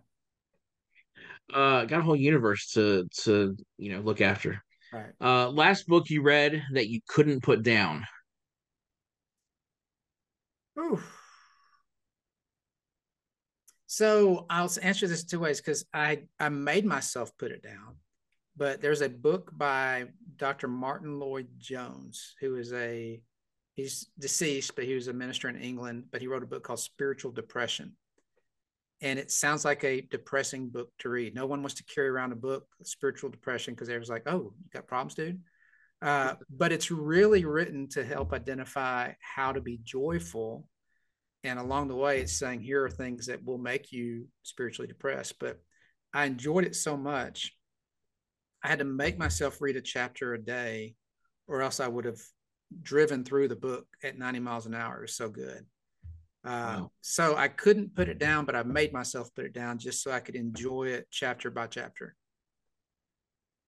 Uh, 1.51 1.85
got 1.85 1.99
a 1.99 2.03
whole 2.03 2.15
universe 2.15 2.71
to 2.71 3.07
to 3.23 3.57
you 3.77 3.93
know 3.93 4.01
look 4.01 4.21
after. 4.21 4.63
Right. 4.91 5.11
Uh, 5.19 5.49
last 5.49 5.87
book 5.87 6.09
you 6.09 6.21
read 6.21 6.63
that 6.73 6.87
you 6.87 7.01
couldn't 7.07 7.41
put 7.41 7.63
down. 7.63 8.05
Ooh. 10.77 11.01
So 13.87 14.45
I'll 14.49 14.71
answer 14.81 15.07
this 15.07 15.23
two 15.23 15.39
ways 15.39 15.59
because 15.59 15.85
I 15.93 16.23
I 16.39 16.49
made 16.49 16.85
myself 16.85 17.35
put 17.37 17.51
it 17.51 17.63
down 17.63 17.97
but 18.55 18.81
there's 18.81 19.01
a 19.01 19.09
book 19.09 19.51
by 19.53 20.05
Dr. 20.37 20.67
Martin 20.67 21.19
Lloyd 21.19 21.47
Jones, 21.57 22.35
who 22.39 22.55
is 22.55 22.71
a 22.73 23.21
he's 23.73 24.07
deceased, 24.19 24.75
but 24.75 24.85
he 24.85 24.93
was 24.93 25.07
a 25.07 25.13
minister 25.13 25.49
in 25.49 25.55
England. 25.55 26.05
But 26.11 26.21
he 26.21 26.27
wrote 26.27 26.43
a 26.43 26.47
book 26.47 26.63
called 26.63 26.79
Spiritual 26.79 27.31
Depression, 27.31 27.95
and 29.03 29.19
it 29.19 29.29
sounds 29.29 29.63
like 29.63 29.83
a 29.83 30.01
depressing 30.01 30.69
book 30.69 30.89
to 30.99 31.09
read. 31.09 31.35
No 31.35 31.45
one 31.45 31.61
wants 31.61 31.75
to 31.75 31.83
carry 31.83 32.09
around 32.09 32.31
a 32.31 32.37
book 32.37 32.65
spiritual 32.83 33.29
depression 33.29 33.73
because 33.75 33.89
everyone's 33.89 34.09
like, 34.09 34.27
"Oh, 34.27 34.53
you 34.57 34.69
got 34.73 34.87
problems, 34.87 35.13
dude." 35.13 35.41
Uh, 36.01 36.35
but 36.49 36.71
it's 36.71 36.91
really 36.91 37.45
written 37.45 37.87
to 37.89 38.03
help 38.03 38.33
identify 38.33 39.13
how 39.21 39.53
to 39.53 39.61
be 39.61 39.79
joyful. 39.83 40.67
And 41.43 41.59
along 41.59 41.89
the 41.89 41.95
way, 41.95 42.21
it's 42.21 42.37
saying 42.37 42.61
here 42.61 42.83
are 42.85 42.89
things 42.89 43.27
that 43.27 43.43
will 43.45 43.57
make 43.57 43.91
you 43.91 44.27
spiritually 44.43 44.87
depressed. 44.87 45.39
But 45.39 45.61
I 46.13 46.25
enjoyed 46.25 46.65
it 46.65 46.75
so 46.75 46.97
much 46.97 47.53
I 48.63 48.69
had 48.69 48.79
to 48.79 48.85
make 48.85 49.17
myself 49.17 49.59
read 49.59 49.75
a 49.75 49.81
chapter 49.81 50.33
a 50.33 50.41
day, 50.41 50.95
or 51.47 51.61
else 51.61 51.79
I 51.79 51.87
would 51.87 52.05
have 52.05 52.21
driven 52.81 53.23
through 53.23 53.49
the 53.49 53.55
book 53.55 53.85
at 54.03 54.17
90 54.17 54.39
miles 54.39 54.65
an 54.65 54.73
hour. 54.73 54.99
It 54.99 55.01
was 55.01 55.15
so 55.15 55.29
good. 55.29 55.65
Uh, 56.45 56.49
wow. 56.79 56.91
So 57.01 57.35
I 57.37 57.47
couldn't 57.47 57.95
put 57.95 58.09
it 58.09 58.19
down, 58.19 58.45
but 58.45 58.55
I 58.55 58.63
made 58.63 58.91
myself 58.91 59.33
put 59.33 59.45
it 59.45 59.53
down 59.53 59.77
just 59.77 60.03
so 60.03 60.11
I 60.11 60.19
could 60.19 60.35
enjoy 60.35 60.87
it 60.87 61.07
chapter 61.09 61.49
by 61.49 61.67
chapter. 61.67 62.15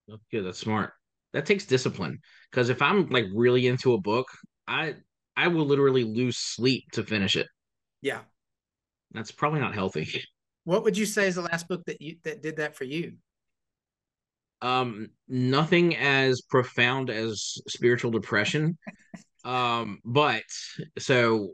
Okay. 0.09 0.41
That's 0.41 0.59
smart. 0.59 0.93
That 1.33 1.45
takes 1.45 1.65
discipline 1.65 2.19
because 2.49 2.69
if 2.69 2.81
I'm 2.81 3.09
like 3.09 3.25
really 3.33 3.67
into 3.67 3.93
a 3.93 3.99
book, 3.99 4.27
I 4.67 4.95
I 5.35 5.47
will 5.49 5.65
literally 5.65 6.03
lose 6.03 6.37
sleep 6.37 6.85
to 6.93 7.03
finish 7.03 7.35
it. 7.35 7.47
Yeah, 8.01 8.21
that's 9.11 9.31
probably 9.31 9.59
not 9.59 9.73
healthy. 9.73 10.23
What 10.63 10.83
would 10.83 10.97
you 10.97 11.05
say 11.05 11.27
is 11.27 11.35
the 11.35 11.41
last 11.41 11.67
book 11.67 11.85
that 11.85 12.01
you 12.01 12.17
that 12.23 12.41
did 12.41 12.57
that 12.57 12.75
for 12.75 12.85
you? 12.85 13.17
um 14.61 15.09
nothing 15.27 15.95
as 15.95 16.41
profound 16.41 17.09
as 17.09 17.57
spiritual 17.67 18.11
depression 18.11 18.77
um 19.45 19.99
but 20.05 20.43
so 20.97 21.51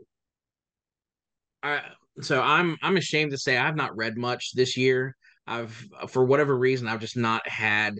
i 1.63 1.81
so 2.21 2.41
i'm 2.41 2.77
i'm 2.81 2.97
ashamed 2.97 3.31
to 3.31 3.37
say 3.37 3.57
i've 3.57 3.75
not 3.75 3.95
read 3.95 4.17
much 4.17 4.51
this 4.53 4.77
year 4.77 5.15
i've 5.47 5.87
for 6.07 6.25
whatever 6.25 6.57
reason 6.57 6.87
i've 6.87 6.99
just 6.99 7.17
not 7.17 7.47
had 7.47 7.95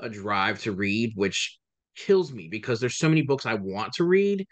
a 0.00 0.08
drive 0.08 0.60
to 0.60 0.72
read 0.72 1.12
which 1.16 1.58
kills 1.96 2.32
me 2.32 2.48
because 2.50 2.78
there's 2.80 2.98
so 2.98 3.08
many 3.08 3.22
books 3.22 3.46
i 3.46 3.54
want 3.54 3.92
to 3.92 4.04
read 4.04 4.46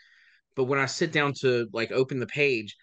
but 0.54 0.64
when 0.64 0.78
i 0.78 0.86
sit 0.86 1.12
down 1.12 1.32
to 1.32 1.66
like 1.72 1.92
open 1.92 2.18
the 2.18 2.26
page 2.26 2.76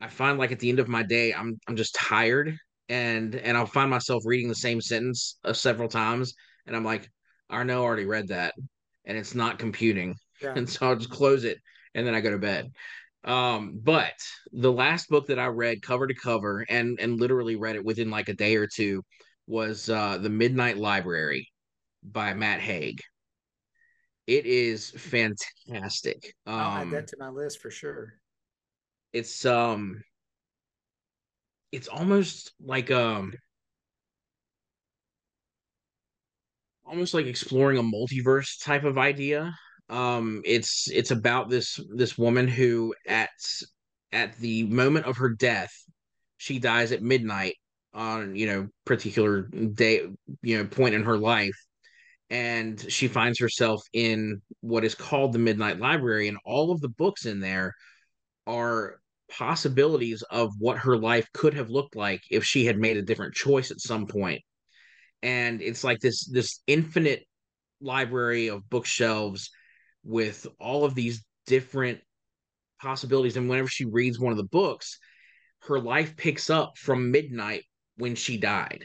i 0.00 0.08
find 0.08 0.38
like 0.38 0.52
at 0.52 0.60
the 0.60 0.68
end 0.68 0.78
of 0.78 0.88
my 0.88 1.02
day 1.02 1.32
i'm 1.34 1.58
i'm 1.66 1.76
just 1.76 1.94
tired 1.94 2.56
and 2.88 3.34
and 3.34 3.56
I'll 3.56 3.66
find 3.66 3.90
myself 3.90 4.24
reading 4.26 4.48
the 4.48 4.54
same 4.54 4.80
sentence 4.80 5.38
uh, 5.44 5.52
several 5.52 5.88
times, 5.88 6.34
and 6.66 6.76
I'm 6.76 6.84
like, 6.84 7.10
I 7.48 7.62
know 7.64 7.82
I 7.82 7.84
already 7.84 8.04
read 8.04 8.28
that, 8.28 8.54
and 9.04 9.16
it's 9.16 9.34
not 9.34 9.58
computing, 9.58 10.16
yeah. 10.42 10.52
and 10.56 10.68
so 10.68 10.88
I'll 10.88 10.96
just 10.96 11.10
close 11.10 11.44
it, 11.44 11.58
and 11.94 12.06
then 12.06 12.14
I 12.14 12.20
go 12.20 12.30
to 12.30 12.38
bed. 12.38 12.70
Um, 13.24 13.80
but 13.82 14.14
the 14.52 14.72
last 14.72 15.08
book 15.08 15.28
that 15.28 15.38
I 15.38 15.46
read 15.46 15.82
cover 15.82 16.06
to 16.06 16.14
cover 16.14 16.64
and 16.68 16.98
and 17.00 17.18
literally 17.18 17.56
read 17.56 17.76
it 17.76 17.84
within 17.84 18.10
like 18.10 18.28
a 18.28 18.34
day 18.34 18.56
or 18.56 18.66
two 18.66 19.02
was 19.46 19.88
uh, 19.88 20.18
the 20.18 20.30
Midnight 20.30 20.76
Library 20.76 21.48
by 22.02 22.34
Matt 22.34 22.60
Haig. 22.60 23.00
It 24.26 24.46
is 24.46 24.90
fantastic. 24.90 26.34
Um, 26.46 26.54
I'll 26.60 26.82
add 26.82 26.90
that 26.92 27.08
to 27.08 27.16
my 27.18 27.28
list 27.28 27.60
for 27.60 27.70
sure. 27.70 28.14
it's 29.12 29.44
um 29.44 30.02
it's 31.72 31.88
almost 31.88 32.52
like 32.60 32.90
um 32.90 33.32
almost 36.86 37.14
like 37.14 37.26
exploring 37.26 37.78
a 37.78 37.82
multiverse 37.82 38.62
type 38.62 38.84
of 38.84 38.98
idea. 38.98 39.54
Um 39.88 40.42
it's 40.44 40.88
it's 40.90 41.10
about 41.10 41.50
this 41.50 41.78
this 41.94 42.16
woman 42.16 42.48
who 42.48 42.94
at 43.06 43.30
at 44.12 44.36
the 44.38 44.64
moment 44.64 45.06
of 45.06 45.16
her 45.18 45.28
death, 45.28 45.72
she 46.38 46.58
dies 46.58 46.92
at 46.92 47.02
midnight 47.02 47.56
on, 47.92 48.36
you 48.36 48.46
know, 48.46 48.68
particular 48.86 49.42
day, 49.42 50.02
you 50.42 50.58
know, 50.58 50.64
point 50.64 50.94
in 50.94 51.04
her 51.04 51.18
life. 51.18 51.56
And 52.30 52.80
she 52.90 53.08
finds 53.08 53.38
herself 53.38 53.82
in 53.92 54.40
what 54.60 54.84
is 54.84 54.94
called 54.94 55.32
the 55.32 55.38
Midnight 55.38 55.78
Library 55.78 56.28
and 56.28 56.38
all 56.44 56.72
of 56.72 56.80
the 56.80 56.88
books 56.88 57.26
in 57.26 57.40
there 57.40 57.74
are 58.46 58.98
possibilities 59.30 60.22
of 60.30 60.52
what 60.58 60.78
her 60.78 60.96
life 60.96 61.26
could 61.32 61.54
have 61.54 61.70
looked 61.70 61.96
like 61.96 62.22
if 62.30 62.44
she 62.44 62.64
had 62.64 62.78
made 62.78 62.96
a 62.96 63.02
different 63.02 63.34
choice 63.34 63.70
at 63.70 63.80
some 63.80 64.06
point. 64.06 64.42
And 65.22 65.62
it's 65.62 65.84
like 65.84 66.00
this 66.00 66.26
this 66.26 66.60
infinite 66.66 67.24
library 67.80 68.48
of 68.48 68.68
bookshelves 68.70 69.50
with 70.04 70.46
all 70.60 70.84
of 70.84 70.94
these 70.94 71.24
different 71.46 72.00
possibilities. 72.80 73.36
And 73.36 73.48
whenever 73.48 73.68
she 73.68 73.84
reads 73.84 74.18
one 74.18 74.32
of 74.32 74.38
the 74.38 74.44
books 74.44 74.98
her 75.66 75.80
life 75.80 76.14
picks 76.16 76.50
up 76.50 76.76
from 76.76 77.10
midnight 77.10 77.64
when 77.96 78.14
she 78.14 78.36
died 78.36 78.84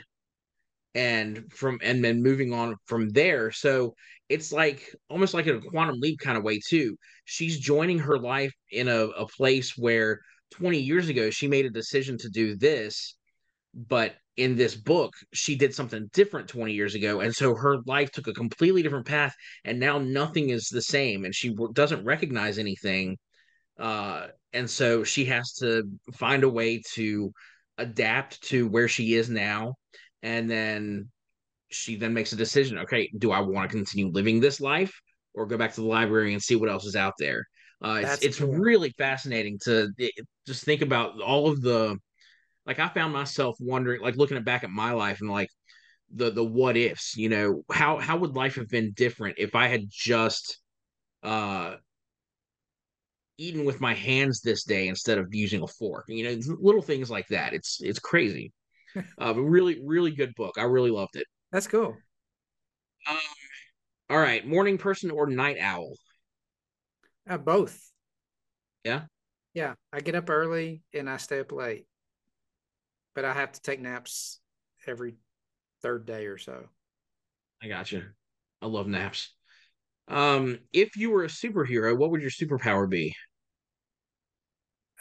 and 0.96 1.52
from 1.52 1.78
and 1.84 2.04
then 2.04 2.24
moving 2.24 2.54
on 2.54 2.76
from 2.86 3.10
there. 3.10 3.52
So 3.52 3.96
it's 4.30 4.52
like 4.52 4.96
almost 5.10 5.34
like 5.34 5.48
in 5.48 5.58
a 5.58 5.62
quantum 5.62 6.00
leap 6.00 6.20
kind 6.20 6.38
of 6.38 6.44
way 6.44 6.60
too. 6.66 6.96
She's 7.26 7.60
joining 7.60 8.00
her 8.00 8.18
life 8.18 8.54
in 8.72 8.88
a, 8.88 9.08
a 9.08 9.28
place 9.28 9.78
where 9.78 10.20
20 10.52 10.80
years 10.80 11.10
ago 11.10 11.30
she 11.30 11.48
made 11.48 11.66
a 11.66 11.70
decision 11.70 12.18
to 12.18 12.30
do 12.30 12.56
this 12.56 13.16
but 13.74 14.16
in 14.40 14.56
this 14.56 14.74
book 14.74 15.14
she 15.34 15.54
did 15.54 15.76
something 15.76 16.10
different 16.14 16.48
20 16.48 16.72
years 16.72 16.96
ago 16.96 17.20
and 17.20 17.36
so 17.36 17.54
her 17.54 17.80
life 17.86 18.10
took 18.10 18.28
a 18.28 18.34
completely 18.34 18.82
different 18.82 19.06
path 19.06 19.36
and 19.66 19.78
now 19.78 19.98
nothing 19.98 20.50
is 20.50 20.70
the 20.70 20.82
same 20.82 21.26
and 21.26 21.36
she 21.36 21.54
doesn't 21.74 22.06
recognize 22.06 22.58
anything 22.58 23.18
uh, 23.80 24.28
and 24.54 24.70
so 24.70 25.04
she 25.04 25.26
has 25.26 25.54
to 25.54 25.84
find 26.14 26.44
a 26.44 26.50
way 26.50 26.82
to 26.94 27.32
adapt 27.78 28.42
to 28.42 28.66
where 28.70 28.88
she 28.88 29.14
is 29.16 29.30
now 29.30 29.74
and 30.24 30.50
then 30.50 31.10
she 31.70 31.98
then 31.98 32.14
makes 32.14 32.32
a 32.32 32.38
decision 32.38 32.78
okay 32.80 33.12
do 33.18 33.32
i 33.32 33.42
want 33.42 33.70
to 33.70 33.76
continue 33.76 34.10
living 34.10 34.40
this 34.40 34.62
life 34.62 34.94
or 35.34 35.46
go 35.46 35.58
back 35.58 35.74
to 35.74 35.82
the 35.82 35.88
library 35.88 36.32
and 36.32 36.42
see 36.42 36.56
what 36.56 36.70
else 36.70 36.86
is 36.86 36.96
out 36.96 37.14
there 37.20 37.44
uh, 37.82 38.02
it's 38.04 38.24
it's 38.24 38.40
cool. 38.40 38.54
really 38.54 38.94
fascinating 38.98 39.58
to 39.62 39.90
it, 39.98 40.14
just 40.48 40.64
think 40.64 40.82
about 40.82 41.22
all 41.22 41.50
of 41.50 41.62
the 41.62 41.98
like 42.70 42.78
i 42.80 42.88
found 42.88 43.12
myself 43.12 43.58
wondering 43.60 44.00
like 44.00 44.16
looking 44.16 44.42
back 44.44 44.64
at 44.64 44.70
my 44.70 44.92
life 44.92 45.22
and 45.22 45.30
like 45.30 45.50
the 46.14 46.30
the 46.30 46.44
what 46.44 46.78
ifs 46.78 47.18
you 47.18 47.28
know? 47.28 47.64
How 47.72 47.98
how 47.98 48.18
would 48.18 48.36
life 48.36 48.56
have 48.56 48.70
been 48.70 48.92
different 48.92 49.38
if 49.40 49.56
i 49.56 49.68
had 49.68 49.86
just 49.90 50.60
uh 51.24 51.76
eaten 53.40 53.66
with 53.66 53.82
my 53.82 53.96
hands 53.96 54.42
this 54.42 54.66
day 54.66 54.88
instead 54.88 55.18
of 55.18 55.34
using 55.34 55.64
a 55.64 55.68
fork 55.68 56.06
you 56.10 56.24
know 56.24 56.56
little 56.62 56.82
things 56.82 57.10
like 57.10 57.28
that. 57.30 57.54
It's 57.54 57.82
it's 57.82 58.00
crazy. 58.00 58.54
Uh, 59.22 59.36
really 59.36 59.80
really 59.86 60.10
good 60.10 60.34
book. 60.36 60.56
I 60.58 60.64
really 60.64 60.90
loved 60.90 61.16
it. 61.16 61.28
That's 61.52 61.68
cool. 61.68 61.96
Um 63.08 63.18
all 64.10 64.18
right. 64.18 64.46
Morning 64.48 64.80
person 64.80 65.12
or 65.12 65.28
night 65.28 65.58
owl? 65.62 65.94
Uh, 67.30 67.38
both. 67.38 67.92
Yeah? 68.84 69.02
Yeah. 69.54 69.76
I 69.94 70.00
get 70.00 70.16
up 70.16 70.30
early 70.32 70.82
and 70.92 71.08
i 71.08 71.18
stay 71.18 71.40
up 71.40 71.52
late 71.52 71.86
but 73.20 73.28
i 73.28 73.34
have 73.34 73.52
to 73.52 73.62
take 73.62 73.82
naps 73.82 74.40
every 74.88 75.16
third 75.82 76.06
day 76.06 76.26
or 76.26 76.38
so 76.38 76.64
i 77.62 77.68
got 77.68 77.92
you 77.92 78.02
i 78.62 78.66
love 78.66 78.88
naps 78.88 79.34
um 80.08 80.58
if 80.72 80.96
you 80.96 81.12
were 81.12 81.26
a 81.26 81.28
superhero 81.28 81.98
what 81.98 82.12
would 82.12 82.22
your 82.22 82.32
superpower 82.32 82.90
be 82.90 83.14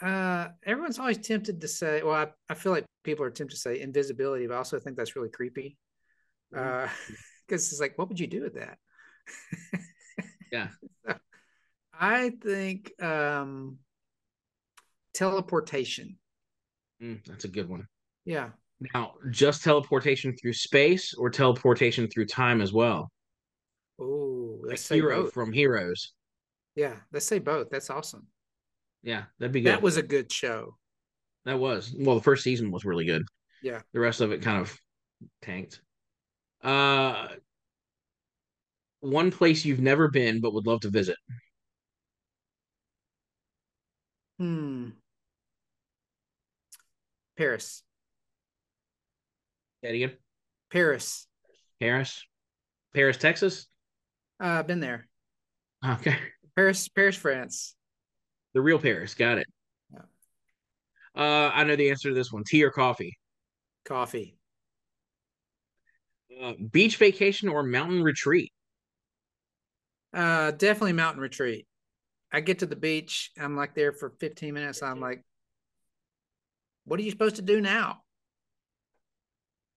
uh, 0.01 0.47
everyone's 0.65 0.97
always 0.97 1.17
tempted 1.17 1.59
to 1.59 1.67
say, 1.67 2.01
well, 2.01 2.15
I, 2.15 2.27
I 2.49 2.53
feel 2.53 2.71
like 2.71 2.85
people 3.03 3.25
are 3.25 3.29
tempted 3.29 3.55
to 3.55 3.59
say 3.59 3.81
invisibility, 3.81 4.47
but 4.47 4.53
I 4.53 4.57
also 4.57 4.79
think 4.79 4.95
that's 4.95 5.17
really 5.17 5.27
creepy. 5.27 5.77
Mm-hmm. 6.55 6.85
Uh, 6.85 6.89
because 7.47 7.69
it's 7.69 7.81
like, 7.81 7.97
what 7.97 8.07
would 8.07 8.17
you 8.17 8.27
do 8.27 8.41
with 8.41 8.53
that? 8.55 8.77
yeah. 10.53 10.69
So 11.05 11.15
I 11.93 12.29
think 12.41 12.93
um, 13.03 13.79
teleportation. 15.13 16.17
Mm, 17.01 17.25
that's 17.25 17.45
a 17.45 17.49
good 17.49 17.67
one. 17.67 17.87
Yeah. 18.29 18.49
Now, 18.93 19.13
just 19.31 19.63
teleportation 19.63 20.35
through 20.37 20.53
space 20.53 21.15
or 21.15 21.31
teleportation 21.31 22.07
through 22.07 22.27
time 22.27 22.61
as 22.61 22.71
well? 22.71 23.09
Oh, 23.99 24.59
like 24.63 24.79
Hero 24.79 25.23
both. 25.23 25.33
from 25.33 25.51
Heroes. 25.51 26.13
Yeah, 26.75 26.93
let's 27.11 27.25
say 27.25 27.39
both. 27.39 27.71
That's 27.71 27.89
awesome. 27.89 28.27
Yeah, 29.01 29.23
that'd 29.39 29.51
be 29.51 29.61
good. 29.61 29.71
That 29.71 29.81
was 29.81 29.97
a 29.97 30.03
good 30.03 30.31
show. 30.31 30.77
That 31.45 31.57
was. 31.57 31.91
Well, 31.97 32.17
the 32.17 32.21
first 32.21 32.43
season 32.43 32.69
was 32.69 32.85
really 32.85 33.05
good. 33.05 33.23
Yeah. 33.63 33.81
The 33.93 33.99
rest 33.99 34.21
of 34.21 34.31
it 34.31 34.43
kind 34.43 34.61
of 34.61 34.77
tanked. 35.41 35.81
Uh 36.63 37.29
one 38.99 39.31
place 39.31 39.65
you've 39.65 39.79
never 39.79 40.07
been 40.07 40.39
but 40.39 40.53
would 40.53 40.67
love 40.67 40.81
to 40.81 40.89
visit. 40.89 41.17
Hmm. 44.37 44.89
Paris. 47.35 47.81
That 49.81 49.93
again? 49.93 50.13
Paris. 50.71 51.27
Paris. 51.79 52.23
Paris, 52.93 53.17
Texas? 53.17 53.67
Uh, 54.41 54.47
I've 54.47 54.67
been 54.67 54.79
there. 54.79 55.07
Okay. 55.87 56.17
Paris, 56.55 56.87
Paris, 56.89 57.15
France. 57.15 57.75
The 58.53 58.61
real 58.61 58.79
Paris. 58.79 59.13
Got 59.13 59.37
it. 59.37 59.47
Yeah. 59.93 60.01
Uh, 61.15 61.51
I 61.53 61.63
know 61.63 61.75
the 61.75 61.89
answer 61.89 62.09
to 62.09 62.15
this 62.15 62.31
one. 62.31 62.43
Tea 62.45 62.63
or 62.63 62.71
coffee? 62.71 63.17
Coffee. 63.85 64.35
Uh, 66.41 66.53
beach 66.71 66.97
vacation 66.97 67.49
or 67.49 67.63
mountain 67.63 68.03
retreat? 68.03 68.51
Uh, 70.13 70.51
definitely 70.51 70.93
mountain 70.93 71.21
retreat. 71.21 71.67
I 72.31 72.41
get 72.41 72.59
to 72.59 72.65
the 72.65 72.75
beach. 72.75 73.31
I'm 73.39 73.55
like 73.55 73.75
there 73.75 73.91
for 73.91 74.11
15 74.19 74.53
minutes. 74.53 74.83
I'm 74.83 74.99
like, 74.99 75.23
what 76.85 76.99
are 76.99 77.03
you 77.03 77.11
supposed 77.11 77.37
to 77.37 77.41
do 77.41 77.61
now? 77.61 78.01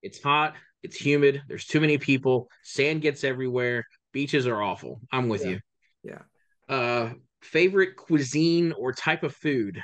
It's 0.03 0.23
hot. 0.23 0.55
It's 0.83 0.97
humid. 0.97 1.43
There's 1.49 1.67
too 1.67 1.81
many 1.81 1.99
people. 1.99 2.49
Sand 2.65 3.03
gets 3.03 3.25
everywhere. 3.25 3.87
Beaches 4.13 4.47
are 4.47 4.61
awful. 4.61 5.01
I'm 5.13 5.29
with 5.29 5.45
yeah. 5.45 5.51
you. 5.51 5.61
Yeah. 6.05 6.23
Uh, 6.69 7.13
favorite 7.41 7.97
cuisine 7.97 8.73
or 8.73 8.93
type 8.93 9.23
of 9.23 9.35
food? 9.35 9.81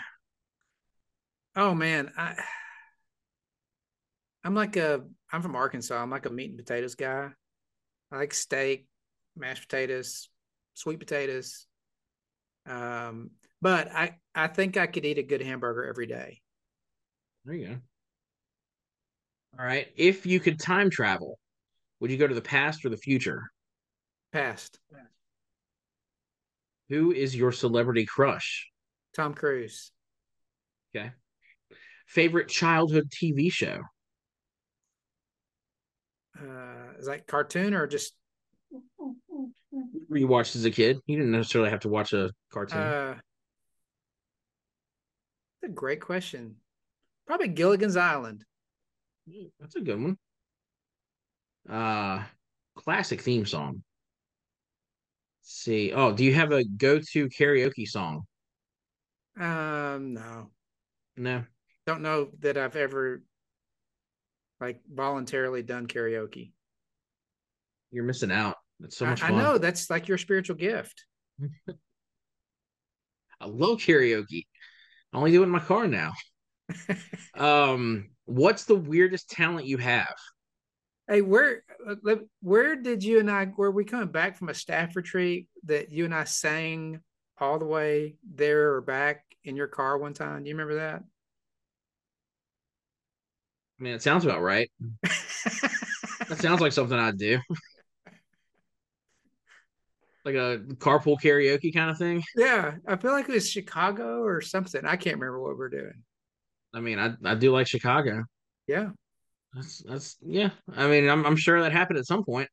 Oh 1.56 1.74
man, 1.74 2.12
I 2.16 2.36
I'm 4.44 4.54
like 4.54 4.76
a 4.76 5.02
I'm 5.32 5.42
from 5.42 5.56
Arkansas. 5.56 6.00
I'm 6.00 6.10
like 6.10 6.26
a 6.26 6.30
meat 6.30 6.50
and 6.50 6.58
potatoes 6.58 6.94
guy. 6.94 7.30
I 8.10 8.16
like 8.16 8.32
steak, 8.32 8.86
mashed 9.36 9.68
potatoes, 9.68 10.28
sweet 10.74 10.98
potatoes. 10.98 11.66
Um, 12.66 13.30
but 13.60 13.90
I 13.92 14.16
I 14.34 14.46
think 14.46 14.76
I 14.76 14.86
could 14.86 15.04
eat 15.04 15.18
a 15.18 15.22
good 15.22 15.42
hamburger 15.42 15.84
every 15.84 16.06
day. 16.06 16.40
There 17.44 17.54
you 17.54 17.66
go. 17.66 17.76
All 19.56 19.64
right. 19.64 19.86
If 19.96 20.26
you 20.26 20.40
could 20.40 20.58
time 20.58 20.90
travel, 20.90 21.38
would 22.00 22.10
you 22.10 22.16
go 22.16 22.26
to 22.26 22.34
the 22.34 22.40
past 22.40 22.84
or 22.84 22.88
the 22.88 22.96
future? 22.96 23.50
Past. 24.32 24.78
Who 26.88 27.12
is 27.12 27.36
your 27.36 27.52
celebrity 27.52 28.06
crush? 28.06 28.68
Tom 29.14 29.34
Cruise. 29.34 29.92
Okay. 30.94 31.12
Favorite 32.06 32.48
childhood 32.48 33.10
TV 33.10 33.52
show? 33.52 33.80
Uh, 36.40 36.92
is 36.98 37.06
that 37.06 37.26
cartoon 37.26 37.74
or 37.74 37.86
just 37.86 38.14
you 40.10 40.26
watched 40.26 40.56
as 40.56 40.64
a 40.64 40.70
kid? 40.70 40.98
You 41.06 41.16
didn't 41.16 41.32
necessarily 41.32 41.70
have 41.70 41.80
to 41.80 41.88
watch 41.88 42.12
a 42.12 42.30
cartoon. 42.50 42.78
Uh, 42.78 43.14
that's 45.60 45.72
a 45.72 45.74
great 45.74 46.00
question. 46.00 46.56
Probably 47.26 47.48
Gilligan's 47.48 47.96
Island. 47.96 48.44
That's 49.60 49.76
a 49.76 49.80
good 49.80 50.00
one. 50.00 50.18
Uh, 51.68 52.24
classic 52.76 53.20
theme 53.20 53.46
song 53.46 53.82
see. 55.48 55.92
Oh, 55.92 56.12
do 56.12 56.24
you 56.24 56.34
have 56.34 56.52
a 56.52 56.64
go-to 56.64 57.28
karaoke 57.28 57.86
song? 57.86 58.22
Um, 59.38 60.14
no. 60.14 60.50
No. 61.16 61.44
Don't 61.86 62.02
know 62.02 62.28
that 62.40 62.58
I've 62.58 62.76
ever 62.76 63.22
like 64.60 64.80
voluntarily 64.92 65.62
done 65.62 65.86
karaoke. 65.86 66.52
You're 67.90 68.04
missing 68.04 68.30
out. 68.30 68.56
That's 68.80 68.96
so 68.96 69.06
much 69.06 69.22
I, 69.22 69.28
I 69.28 69.30
know 69.30 69.58
that's 69.58 69.88
like 69.88 70.08
your 70.08 70.18
spiritual 70.18 70.56
gift. 70.56 71.04
I 73.40 73.46
love 73.46 73.78
karaoke. 73.78 74.46
I 75.12 75.16
only 75.16 75.30
do 75.32 75.40
it 75.42 75.46
in 75.46 75.50
my 75.50 75.60
car 75.60 75.86
now. 75.86 76.12
Um, 77.34 78.10
what's 78.24 78.64
the 78.64 78.74
weirdest 78.74 79.30
talent 79.30 79.66
you 79.66 79.78
have? 79.78 80.14
Hey, 81.08 81.22
where 81.22 81.62
uh, 81.88 82.16
where 82.42 82.76
did 82.76 83.02
you 83.02 83.18
and 83.20 83.30
I 83.30 83.48
were 83.56 83.70
we 83.70 83.84
coming 83.84 84.08
back 84.08 84.36
from 84.36 84.50
a 84.50 84.54
staff 84.54 84.94
retreat 84.94 85.48
that 85.64 85.90
you 85.90 86.04
and 86.04 86.14
I 86.14 86.24
sang 86.24 87.00
all 87.40 87.58
the 87.58 87.64
way 87.64 88.16
there 88.34 88.74
or 88.74 88.82
back 88.82 89.24
in 89.44 89.56
your 89.56 89.68
car 89.68 89.96
one 89.96 90.12
time? 90.12 90.42
Do 90.42 90.50
you 90.50 90.54
remember 90.54 90.76
that? 90.76 91.02
I 93.78 93.82
mean, 93.82 93.94
it 93.94 94.02
sounds 94.02 94.24
about 94.24 94.42
right. 94.42 94.70
that 95.02 96.38
sounds 96.38 96.60
like 96.60 96.72
something 96.72 96.98
I'd 96.98 97.16
do. 97.16 97.38
like 100.24 100.34
a 100.34 100.58
carpool 100.74 101.16
karaoke 101.20 101.72
kind 101.72 101.90
of 101.90 101.96
thing. 101.96 102.22
Yeah, 102.36 102.74
I 102.86 102.96
feel 102.96 103.12
like 103.12 103.28
it 103.28 103.32
was 103.32 103.48
Chicago 103.48 104.22
or 104.22 104.40
something. 104.40 104.84
I 104.84 104.96
can't 104.96 105.16
remember 105.16 105.40
what 105.40 105.56
we're 105.56 105.70
doing. 105.70 106.02
I 106.74 106.80
mean, 106.80 106.98
I 106.98 107.14
I 107.24 107.34
do 107.34 107.52
like 107.52 107.66
Chicago. 107.66 108.24
Yeah, 108.66 108.90
that's 109.54 109.82
that's 109.86 110.16
yeah. 110.20 110.50
I 110.76 110.88
mean, 110.88 111.08
I'm 111.08 111.24
I'm 111.26 111.36
sure 111.36 111.62
that 111.62 111.72
happened 111.72 111.98
at 111.98 112.06
some 112.06 112.24
point. 112.24 112.48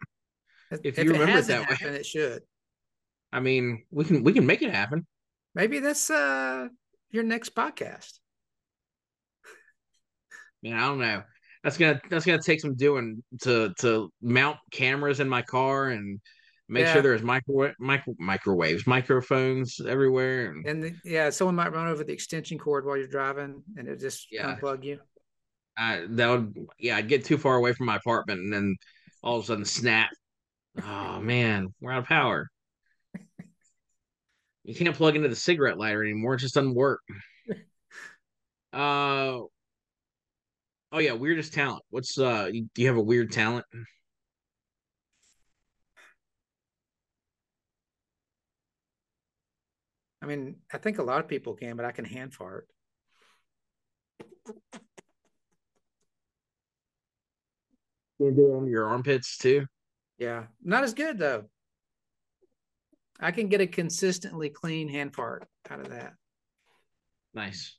If, 0.72 0.80
if 0.84 0.98
you 0.98 1.12
remember 1.12 1.40
it 1.40 1.48
that 1.48 1.64
happened, 1.66 1.92
way, 1.92 2.00
it 2.00 2.06
should. 2.06 2.42
I 3.32 3.40
mean, 3.40 3.84
we 3.92 4.06
can 4.06 4.24
we 4.24 4.34
can 4.34 4.46
make 4.46 4.62
it 4.62 4.74
happen. 4.74 5.06
Maybe 5.54 5.80
that's 5.80 6.10
uh 6.10 6.68
your 7.12 7.24
next 7.24 7.56
podcast. 7.56 8.14
Man, 10.64 10.74
I 10.74 10.88
don't 10.88 11.00
know. 11.00 11.24
That's 11.64 11.78
gonna 11.78 12.02
that's 12.10 12.26
gonna 12.26 12.42
take 12.42 12.62
some 12.62 12.76
doing 12.76 13.24
to 13.42 13.74
to 13.80 14.12
mount 14.22 14.58
cameras 14.72 15.20
in 15.20 15.28
my 15.28 15.42
car 15.42 15.90
and 15.90 16.20
make 16.68 16.86
yeah. 16.86 16.94
sure 16.94 17.02
there's 17.02 17.22
micro, 17.22 17.74
micro 17.80 18.16
microwaves, 18.20 18.88
microphones 18.88 19.80
everywhere. 19.88 20.52
And, 20.52 20.66
and 20.66 20.84
the, 20.84 20.96
yeah, 21.04 21.30
someone 21.30 21.56
might 21.56 21.74
run 21.74 21.88
over 21.88 22.04
the 22.04 22.14
extension 22.14 22.58
cord 22.58 22.86
while 22.86 22.98
you're 22.98 23.08
driving 23.08 23.64
and 23.78 23.88
it 23.88 24.00
just 24.00 24.28
yeah. 24.32 24.56
unplug 24.56 24.84
you. 24.84 25.00
I, 25.78 26.06
that 26.10 26.28
would 26.28 26.68
yeah, 26.80 26.98
I'd 26.98 27.10
get 27.10 27.26
too 27.26 27.38
far 27.38 27.56
away 27.56 27.74
from 27.74 27.86
my 27.86 27.98
apartment 27.98 28.40
and 28.40 28.52
then 28.52 28.76
all 29.22 29.38
of 29.38 29.44
a 29.44 29.48
sudden 29.48 29.66
snap. 29.66 30.10
Oh 30.84 31.20
man, 31.20 31.74
we're 31.82 31.92
out 31.92 32.00
of 32.00 32.06
power. 32.06 32.50
you 34.64 34.76
can't 34.76 34.96
plug 34.96 35.16
into 35.16 35.30
the 35.30 35.36
cigarette 35.36 35.78
lighter 35.78 36.04
anymore. 36.04 36.36
It 36.36 36.40
just 36.40 36.56
doesn't 36.56 36.76
work. 36.76 37.02
Uh 38.74 39.40
oh 40.92 41.00
yeah, 41.00 41.14
weirdest 41.14 41.54
talent. 41.54 41.82
What's 41.92 42.20
uh 42.20 42.50
do 42.52 42.82
you 42.82 42.88
have 42.88 42.98
a 42.98 43.02
weird 43.02 43.32
talent? 43.32 43.66
I 50.26 50.28
mean, 50.28 50.56
I 50.74 50.80
think 50.80 50.98
a 50.98 51.04
lot 51.04 51.20
of 51.20 51.28
people 51.28 51.54
can, 51.54 51.76
but 51.76 51.86
I 51.86 51.92
can 51.92 52.04
hand 52.04 52.34
fart. 52.34 52.68
You 58.18 58.32
do 58.32 58.54
it 58.54 58.58
on 58.58 58.68
your 58.68 58.88
armpits 58.88 59.38
too? 59.38 59.68
Yeah. 60.18 60.46
Not 60.64 60.84
as 60.84 60.96
good 60.96 61.20
though. 61.20 61.44
I 63.20 63.30
can 63.30 63.50
get 63.50 63.62
a 63.62 63.68
consistently 63.68 64.50
clean 64.50 64.90
hand 64.90 65.14
fart 65.14 65.48
out 65.70 65.80
of 65.80 65.90
that. 65.90 66.14
Nice. 67.36 67.78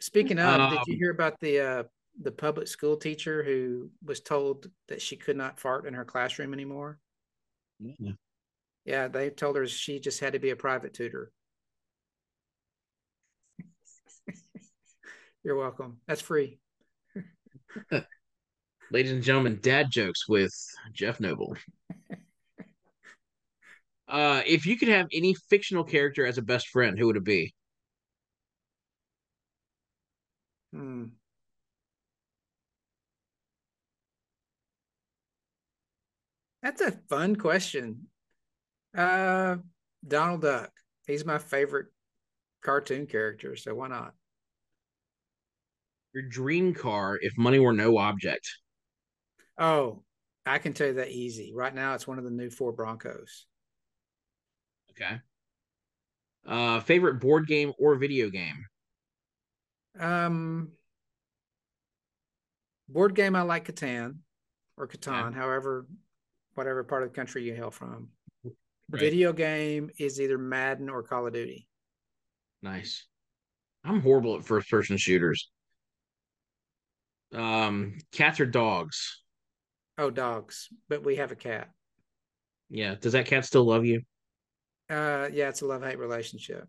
Speaking 0.00 0.40
of, 0.40 0.60
um, 0.60 0.70
did 0.70 0.86
you 0.88 0.94
um, 0.94 0.98
hear 0.98 1.10
about 1.12 1.38
the 1.40 1.60
uh, 1.60 1.82
the 2.20 2.32
public 2.32 2.66
school 2.66 2.96
teacher 2.96 3.44
who 3.44 3.90
was 4.04 4.20
told 4.20 4.68
that 4.88 5.00
she 5.00 5.14
could 5.14 5.36
not 5.36 5.60
fart 5.60 5.86
in 5.86 5.94
her 5.94 6.04
classroom 6.04 6.52
anymore? 6.52 6.98
Yeah. 7.78 8.12
Yeah, 8.84 9.08
they 9.08 9.30
told 9.30 9.54
her 9.54 9.68
she 9.68 10.00
just 10.00 10.18
had 10.18 10.32
to 10.32 10.40
be 10.40 10.50
a 10.50 10.56
private 10.56 10.94
tutor. 10.94 11.30
You're 15.42 15.56
welcome. 15.56 15.98
That's 16.06 16.20
free. 16.20 16.58
Ladies 18.90 19.12
and 19.12 19.22
gentlemen, 19.22 19.58
dad 19.62 19.90
jokes 19.90 20.28
with 20.28 20.52
Jeff 20.92 21.20
Noble. 21.20 21.56
Uh, 24.08 24.42
if 24.44 24.66
you 24.66 24.76
could 24.76 24.88
have 24.88 25.06
any 25.12 25.34
fictional 25.48 25.84
character 25.84 26.26
as 26.26 26.36
a 26.36 26.42
best 26.42 26.66
friend, 26.68 26.98
who 26.98 27.06
would 27.06 27.16
it 27.16 27.22
be? 27.24 27.54
Hmm. 30.72 31.04
That's 36.62 36.80
a 36.80 36.92
fun 37.08 37.36
question. 37.36 38.08
Uh, 38.96 39.58
Donald 40.06 40.42
Duck. 40.42 40.72
He's 41.06 41.24
my 41.24 41.38
favorite 41.38 41.86
cartoon 42.62 43.06
character, 43.06 43.54
so 43.54 43.74
why 43.74 43.88
not? 43.88 44.14
Your 46.12 46.24
dream 46.24 46.74
car 46.74 47.18
if 47.20 47.36
money 47.38 47.58
were 47.58 47.72
no 47.72 47.98
object. 47.98 48.48
Oh, 49.58 50.02
I 50.46 50.58
can 50.58 50.72
tell 50.72 50.88
you 50.88 50.94
that 50.94 51.10
easy. 51.10 51.52
Right 51.54 51.74
now, 51.74 51.94
it's 51.94 52.06
one 52.06 52.18
of 52.18 52.24
the 52.24 52.30
new 52.30 52.50
Ford 52.50 52.76
Broncos. 52.76 53.46
Okay. 54.90 55.20
Uh, 56.46 56.80
favorite 56.80 57.20
board 57.20 57.46
game 57.46 57.72
or 57.78 57.94
video 57.96 58.30
game? 58.30 58.64
Um, 59.98 60.72
board 62.88 63.14
game 63.14 63.36
I 63.36 63.42
like 63.42 63.66
Catan 63.66 64.16
or 64.76 64.88
Catan, 64.88 65.28
okay. 65.28 65.36
however, 65.36 65.86
whatever 66.54 66.82
part 66.82 67.02
of 67.02 67.10
the 67.10 67.14
country 67.14 67.44
you 67.44 67.54
hail 67.54 67.70
from. 67.70 68.08
Right. 68.44 68.54
Video 69.00 69.32
game 69.32 69.90
is 69.98 70.20
either 70.20 70.38
Madden 70.38 70.88
or 70.88 71.02
Call 71.02 71.26
of 71.26 71.32
Duty. 71.32 71.68
Nice. 72.62 73.06
I'm 73.84 74.00
horrible 74.00 74.36
at 74.36 74.44
first 74.44 74.68
person 74.68 74.96
shooters. 74.96 75.50
Um, 77.32 77.98
cats 78.12 78.40
or 78.40 78.46
dogs? 78.46 79.22
Oh, 79.98 80.10
dogs. 80.10 80.68
But 80.88 81.04
we 81.04 81.16
have 81.16 81.32
a 81.32 81.36
cat. 81.36 81.70
Yeah. 82.68 82.94
Does 82.94 83.12
that 83.12 83.26
cat 83.26 83.44
still 83.44 83.64
love 83.64 83.84
you? 83.84 84.02
Uh, 84.88 85.28
yeah, 85.32 85.48
it's 85.48 85.62
a 85.62 85.66
love 85.66 85.82
hate 85.82 85.98
relationship. 85.98 86.66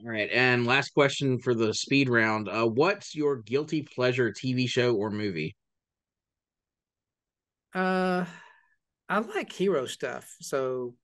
All 0.00 0.10
right, 0.10 0.30
and 0.32 0.64
last 0.64 0.94
question 0.94 1.40
for 1.40 1.54
the 1.56 1.74
speed 1.74 2.08
round. 2.08 2.48
Uh, 2.48 2.66
what's 2.66 3.16
your 3.16 3.36
guilty 3.36 3.82
pleasure 3.82 4.32
TV 4.32 4.68
show 4.68 4.94
or 4.94 5.10
movie? 5.10 5.56
Uh, 7.74 8.24
I 9.08 9.18
like 9.18 9.52
hero 9.52 9.86
stuff. 9.86 10.36
So 10.40 10.94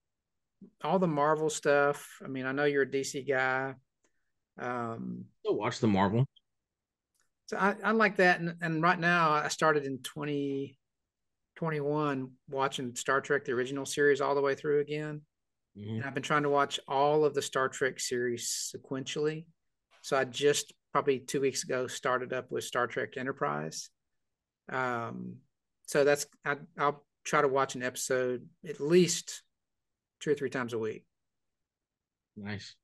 all 0.82 1.00
the 1.00 1.08
Marvel 1.08 1.50
stuff. 1.50 2.08
I 2.24 2.28
mean, 2.28 2.46
I 2.46 2.52
know 2.52 2.64
you're 2.64 2.82
a 2.82 2.90
DC 2.90 3.26
guy. 3.28 3.74
Um, 4.58 5.24
still 5.40 5.56
watch 5.56 5.80
the 5.80 5.88
Marvel. 5.88 6.24
So 7.46 7.56
I, 7.56 7.74
I 7.82 7.92
like 7.92 8.16
that. 8.16 8.40
And, 8.40 8.56
and 8.60 8.82
right 8.82 8.98
now 8.98 9.32
I 9.32 9.48
started 9.48 9.84
in 9.84 10.02
2021 10.02 12.30
watching 12.50 12.96
Star 12.96 13.20
Trek, 13.20 13.44
the 13.44 13.52
original 13.52 13.86
series 13.86 14.20
all 14.20 14.34
the 14.34 14.40
way 14.40 14.54
through 14.54 14.80
again. 14.80 15.20
Mm-hmm. 15.78 15.96
And 15.96 16.04
I've 16.04 16.14
been 16.14 16.22
trying 16.22 16.44
to 16.44 16.48
watch 16.48 16.80
all 16.88 17.24
of 17.24 17.34
the 17.34 17.42
Star 17.42 17.68
Trek 17.68 18.00
series 18.00 18.74
sequentially. 18.74 19.44
So 20.02 20.16
I 20.16 20.24
just 20.24 20.72
probably 20.92 21.18
two 21.18 21.40
weeks 21.40 21.64
ago 21.64 21.86
started 21.86 22.32
up 22.32 22.50
with 22.50 22.64
Star 22.64 22.86
Trek 22.86 23.16
Enterprise. 23.16 23.90
Um, 24.70 25.36
so 25.86 26.04
that's 26.04 26.26
I, 26.44 26.56
I'll 26.78 27.04
try 27.24 27.42
to 27.42 27.48
watch 27.48 27.74
an 27.74 27.82
episode 27.82 28.46
at 28.66 28.80
least 28.80 29.42
two 30.20 30.30
or 30.30 30.34
three 30.34 30.50
times 30.50 30.72
a 30.72 30.78
week. 30.78 31.04
Nice. 32.36 32.74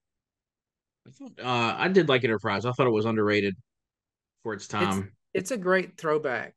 I 1.07 1.11
thought 1.11 1.33
uh, 1.43 1.75
I 1.79 1.89
did 1.89 2.09
like 2.09 2.25
Enterprise. 2.25 2.67
I 2.67 2.73
thought 2.73 2.87
it 2.87 2.93
was 2.93 3.07
underrated 3.07 3.57
for 4.43 4.53
its 4.53 4.67
time. 4.67 5.13
It's, 5.35 5.51
it's 5.51 5.51
a 5.53 5.57
great 5.57 5.97
throwback. 5.99 6.55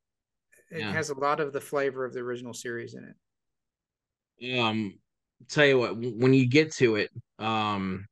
It 0.72 0.80
yeah. 0.80 0.92
has 0.92 1.10
a 1.10 1.20
lot 1.20 1.40
of 1.40 1.54
the 1.54 1.62
flavor 1.62 2.04
of 2.06 2.14
the 2.14 2.20
original 2.20 2.54
series 2.54 2.96
in 2.96 3.04
it. 4.40 4.60
Um, 4.60 5.00
tell 5.50 5.66
you 5.66 5.80
what, 5.80 5.96
when 5.98 6.34
you 6.34 6.48
get 6.48 6.72
to 6.74 6.96
it, 6.96 7.12
um, 7.40 8.06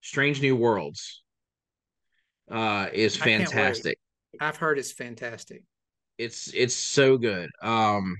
Strange 0.00 0.40
New 0.40 0.56
Worlds 0.56 1.22
uh 2.50 2.88
is 2.92 3.16
fantastic. 3.16 3.98
I've 4.40 4.56
heard 4.56 4.78
it's 4.78 4.92
fantastic. 4.92 5.62
It's 6.18 6.52
it's 6.54 6.74
so 6.74 7.16
good. 7.16 7.50
Um, 7.62 8.16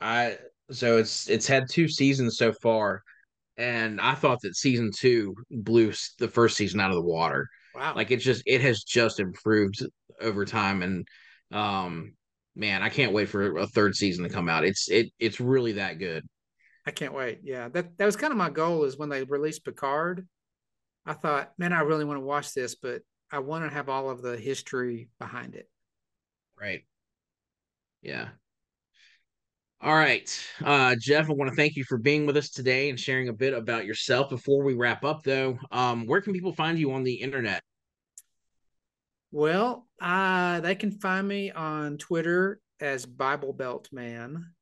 I 0.00 0.38
so 0.70 0.96
it's 0.96 1.28
it's 1.28 1.46
had 1.46 1.64
two 1.68 1.88
seasons 1.88 2.38
so 2.38 2.52
far, 2.52 3.02
and 3.56 4.00
I 4.00 4.14
thought 4.14 4.40
that 4.42 4.56
season 4.56 4.90
two 4.96 5.34
blew 5.50 5.92
the 6.18 6.28
first 6.28 6.56
season 6.56 6.80
out 6.80 6.90
of 6.90 6.96
the 6.96 7.02
water. 7.02 7.48
Wow. 7.74 7.94
Like 7.94 8.10
it's 8.10 8.24
just 8.24 8.42
it 8.46 8.60
has 8.60 8.82
just 8.82 9.20
improved 9.20 9.84
over 10.20 10.44
time 10.44 10.82
and 10.82 11.06
um 11.52 12.14
man, 12.56 12.82
I 12.82 12.88
can't 12.88 13.12
wait 13.12 13.28
for 13.28 13.58
a 13.58 13.66
third 13.66 13.96
season 13.96 14.24
to 14.24 14.30
come 14.30 14.48
out. 14.48 14.64
It's 14.64 14.88
it 14.88 15.10
it's 15.18 15.40
really 15.40 15.72
that 15.72 15.98
good. 15.98 16.24
I 16.86 16.90
can't 16.90 17.14
wait. 17.14 17.40
Yeah. 17.42 17.68
That 17.68 17.96
that 17.98 18.06
was 18.06 18.16
kind 18.16 18.32
of 18.32 18.36
my 18.36 18.50
goal 18.50 18.84
is 18.84 18.96
when 18.96 19.08
they 19.08 19.24
released 19.24 19.64
Picard. 19.64 20.26
I 21.06 21.12
thought, 21.12 21.52
man, 21.58 21.72
I 21.72 21.80
really 21.80 22.04
want 22.04 22.18
to 22.18 22.24
watch 22.24 22.54
this, 22.54 22.74
but 22.74 23.02
I 23.30 23.40
want 23.40 23.68
to 23.68 23.74
have 23.74 23.88
all 23.88 24.10
of 24.10 24.22
the 24.22 24.36
history 24.38 25.08
behind 25.18 25.54
it. 25.54 25.68
Right. 26.58 26.84
Yeah. 28.00 28.28
All 29.84 29.94
right. 29.94 30.34
Uh, 30.64 30.96
Jeff, 30.98 31.28
I 31.28 31.34
want 31.34 31.50
to 31.50 31.56
thank 31.56 31.76
you 31.76 31.84
for 31.84 31.98
being 31.98 32.24
with 32.24 32.38
us 32.38 32.48
today 32.48 32.88
and 32.88 32.98
sharing 32.98 33.28
a 33.28 33.34
bit 33.34 33.52
about 33.52 33.84
yourself. 33.84 34.30
Before 34.30 34.64
we 34.64 34.72
wrap 34.72 35.04
up, 35.04 35.22
though, 35.22 35.58
um, 35.70 36.06
where 36.06 36.22
can 36.22 36.32
people 36.32 36.54
find 36.54 36.78
you 36.78 36.92
on 36.92 37.04
the 37.04 37.12
internet? 37.12 37.62
Well, 39.30 39.86
uh, 40.00 40.60
they 40.60 40.74
can 40.74 40.90
find 40.90 41.28
me 41.28 41.50
on 41.50 41.98
Twitter 41.98 42.62
as 42.80 43.04
Bible 43.04 43.52
Belt 43.52 43.90
Man. 43.92 44.54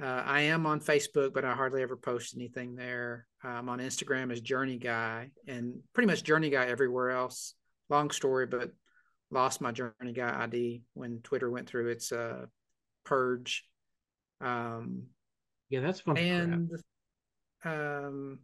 Uh, 0.00 0.22
I 0.24 0.42
am 0.42 0.66
on 0.66 0.78
Facebook, 0.78 1.34
but 1.34 1.44
I 1.44 1.52
hardly 1.52 1.82
ever 1.82 1.96
post 1.96 2.36
anything 2.36 2.76
there. 2.76 3.26
I'm 3.42 3.68
on 3.68 3.80
Instagram 3.80 4.30
as 4.30 4.40
Journey 4.40 4.78
Guy 4.78 5.30
and 5.48 5.80
pretty 5.94 6.06
much 6.06 6.22
Journey 6.22 6.50
Guy 6.50 6.66
everywhere 6.66 7.10
else. 7.10 7.54
Long 7.88 8.12
story, 8.12 8.46
but 8.46 8.70
lost 9.32 9.60
my 9.60 9.72
Journey 9.72 10.12
Guy 10.14 10.44
ID 10.44 10.82
when 10.92 11.22
Twitter 11.24 11.50
went 11.50 11.68
through 11.68 11.88
its 11.88 12.12
uh, 12.12 12.46
purge. 13.04 13.64
Um, 14.40 15.04
yeah, 15.70 15.80
that's 15.80 16.00
fun. 16.00 16.16
And 16.16 16.70
um, 17.64 18.38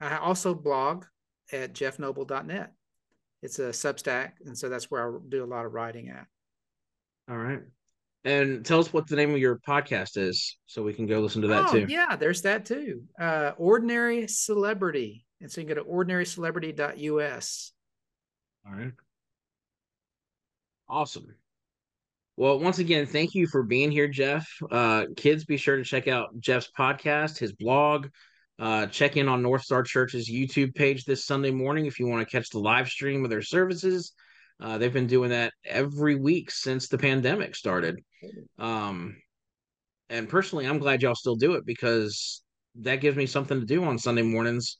I 0.00 0.16
also 0.18 0.54
blog 0.54 1.04
at 1.52 1.72
jeffnoble.net. 1.74 2.72
It's 3.42 3.58
a 3.58 3.68
Substack, 3.68 4.32
and 4.44 4.56
so 4.56 4.68
that's 4.68 4.90
where 4.90 5.08
I 5.08 5.18
do 5.28 5.44
a 5.44 5.46
lot 5.46 5.66
of 5.66 5.72
writing 5.72 6.08
at. 6.08 6.26
All 7.28 7.36
right. 7.36 7.60
And 8.24 8.64
tell 8.64 8.80
us 8.80 8.92
what 8.92 9.06
the 9.06 9.14
name 9.14 9.30
of 9.30 9.38
your 9.38 9.60
podcast 9.60 10.16
is 10.16 10.58
so 10.66 10.82
we 10.82 10.92
can 10.92 11.06
go 11.06 11.20
listen 11.20 11.42
to 11.42 11.48
that 11.48 11.68
oh, 11.68 11.72
too. 11.72 11.86
Yeah, 11.88 12.16
there's 12.16 12.42
that 12.42 12.64
too. 12.64 13.02
Uh, 13.20 13.52
Ordinary 13.56 14.26
Celebrity. 14.26 15.24
And 15.40 15.50
so 15.50 15.60
you 15.60 15.66
can 15.66 15.76
go 15.76 15.82
to 15.82 15.88
ordinarycelebrity.us. 15.88 17.72
All 18.66 18.72
right. 18.72 18.92
Awesome. 20.88 21.34
Well, 22.38 22.58
once 22.58 22.78
again, 22.78 23.06
thank 23.06 23.34
you 23.34 23.46
for 23.46 23.62
being 23.62 23.90
here, 23.90 24.08
Jeff. 24.08 24.46
Uh, 24.70 25.06
kids, 25.16 25.46
be 25.46 25.56
sure 25.56 25.76
to 25.76 25.84
check 25.84 26.06
out 26.06 26.38
Jeff's 26.38 26.70
podcast, 26.78 27.38
his 27.38 27.52
blog. 27.52 28.08
Uh, 28.58 28.86
check 28.86 29.16
in 29.16 29.26
on 29.26 29.42
North 29.42 29.62
Star 29.62 29.82
Church's 29.82 30.30
YouTube 30.30 30.74
page 30.74 31.04
this 31.04 31.24
Sunday 31.24 31.50
morning 31.50 31.86
if 31.86 31.98
you 31.98 32.06
want 32.06 32.26
to 32.26 32.30
catch 32.30 32.50
the 32.50 32.58
live 32.58 32.88
stream 32.88 33.24
of 33.24 33.30
their 33.30 33.40
services. 33.40 34.12
Uh, 34.60 34.76
they've 34.76 34.92
been 34.92 35.06
doing 35.06 35.30
that 35.30 35.54
every 35.64 36.14
week 36.14 36.50
since 36.50 36.88
the 36.88 36.98
pandemic 36.98 37.54
started. 37.54 37.98
Um, 38.58 39.16
and 40.10 40.28
personally, 40.28 40.66
I'm 40.66 40.78
glad 40.78 41.00
y'all 41.00 41.14
still 41.14 41.36
do 41.36 41.54
it 41.54 41.64
because 41.64 42.42
that 42.80 42.96
gives 42.96 43.16
me 43.16 43.24
something 43.24 43.60
to 43.60 43.66
do 43.66 43.82
on 43.84 43.98
Sunday 43.98 44.22
mornings 44.22 44.76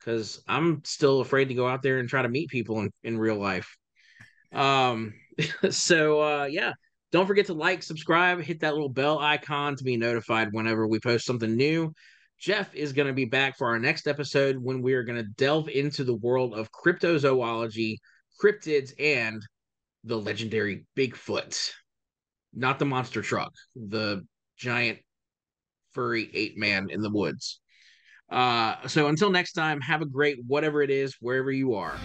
because 0.00 0.42
I'm 0.48 0.82
still 0.84 1.20
afraid 1.20 1.46
to 1.48 1.54
go 1.54 1.68
out 1.68 1.82
there 1.82 1.98
and 1.98 2.08
try 2.08 2.22
to 2.22 2.28
meet 2.28 2.50
people 2.50 2.80
in, 2.80 2.90
in 3.04 3.16
real 3.16 3.36
life. 3.36 3.76
Um, 4.52 5.14
so 5.70 6.20
uh, 6.20 6.44
yeah, 6.46 6.72
don't 7.12 7.26
forget 7.26 7.46
to 7.46 7.54
like, 7.54 7.82
subscribe, 7.82 8.40
hit 8.40 8.60
that 8.60 8.74
little 8.74 8.88
bell 8.88 9.18
icon 9.18 9.76
to 9.76 9.84
be 9.84 9.96
notified 9.96 10.48
whenever 10.52 10.86
we 10.86 10.98
post 10.98 11.26
something 11.26 11.56
new. 11.56 11.92
Jeff 12.38 12.74
is 12.74 12.92
going 12.92 13.08
to 13.08 13.14
be 13.14 13.24
back 13.24 13.56
for 13.56 13.68
our 13.68 13.78
next 13.78 14.06
episode 14.06 14.56
when 14.58 14.82
we 14.82 14.92
are 14.94 15.04
going 15.04 15.16
to 15.16 15.30
delve 15.36 15.68
into 15.68 16.04
the 16.04 16.16
world 16.16 16.54
of 16.54 16.70
cryptozoology 16.70 17.96
cryptids, 18.40 18.92
and 18.98 19.42
the 20.04 20.16
legendary 20.16 20.84
Bigfoot. 20.96 21.70
Not 22.54 22.78
the 22.78 22.84
monster 22.84 23.22
truck, 23.22 23.52
the 23.74 24.24
giant 24.56 24.98
furry 25.92 26.30
ape 26.32 26.56
man 26.56 26.88
in 26.90 27.02
the 27.02 27.10
woods. 27.10 27.60
Uh, 28.30 28.86
so 28.86 29.08
until 29.08 29.30
next 29.30 29.52
time, 29.52 29.80
have 29.80 30.02
a 30.02 30.06
great 30.06 30.38
whatever 30.46 30.82
it 30.82 30.90
is, 30.90 31.16
wherever 31.20 31.50
you 31.50 31.74
are. 31.74 31.96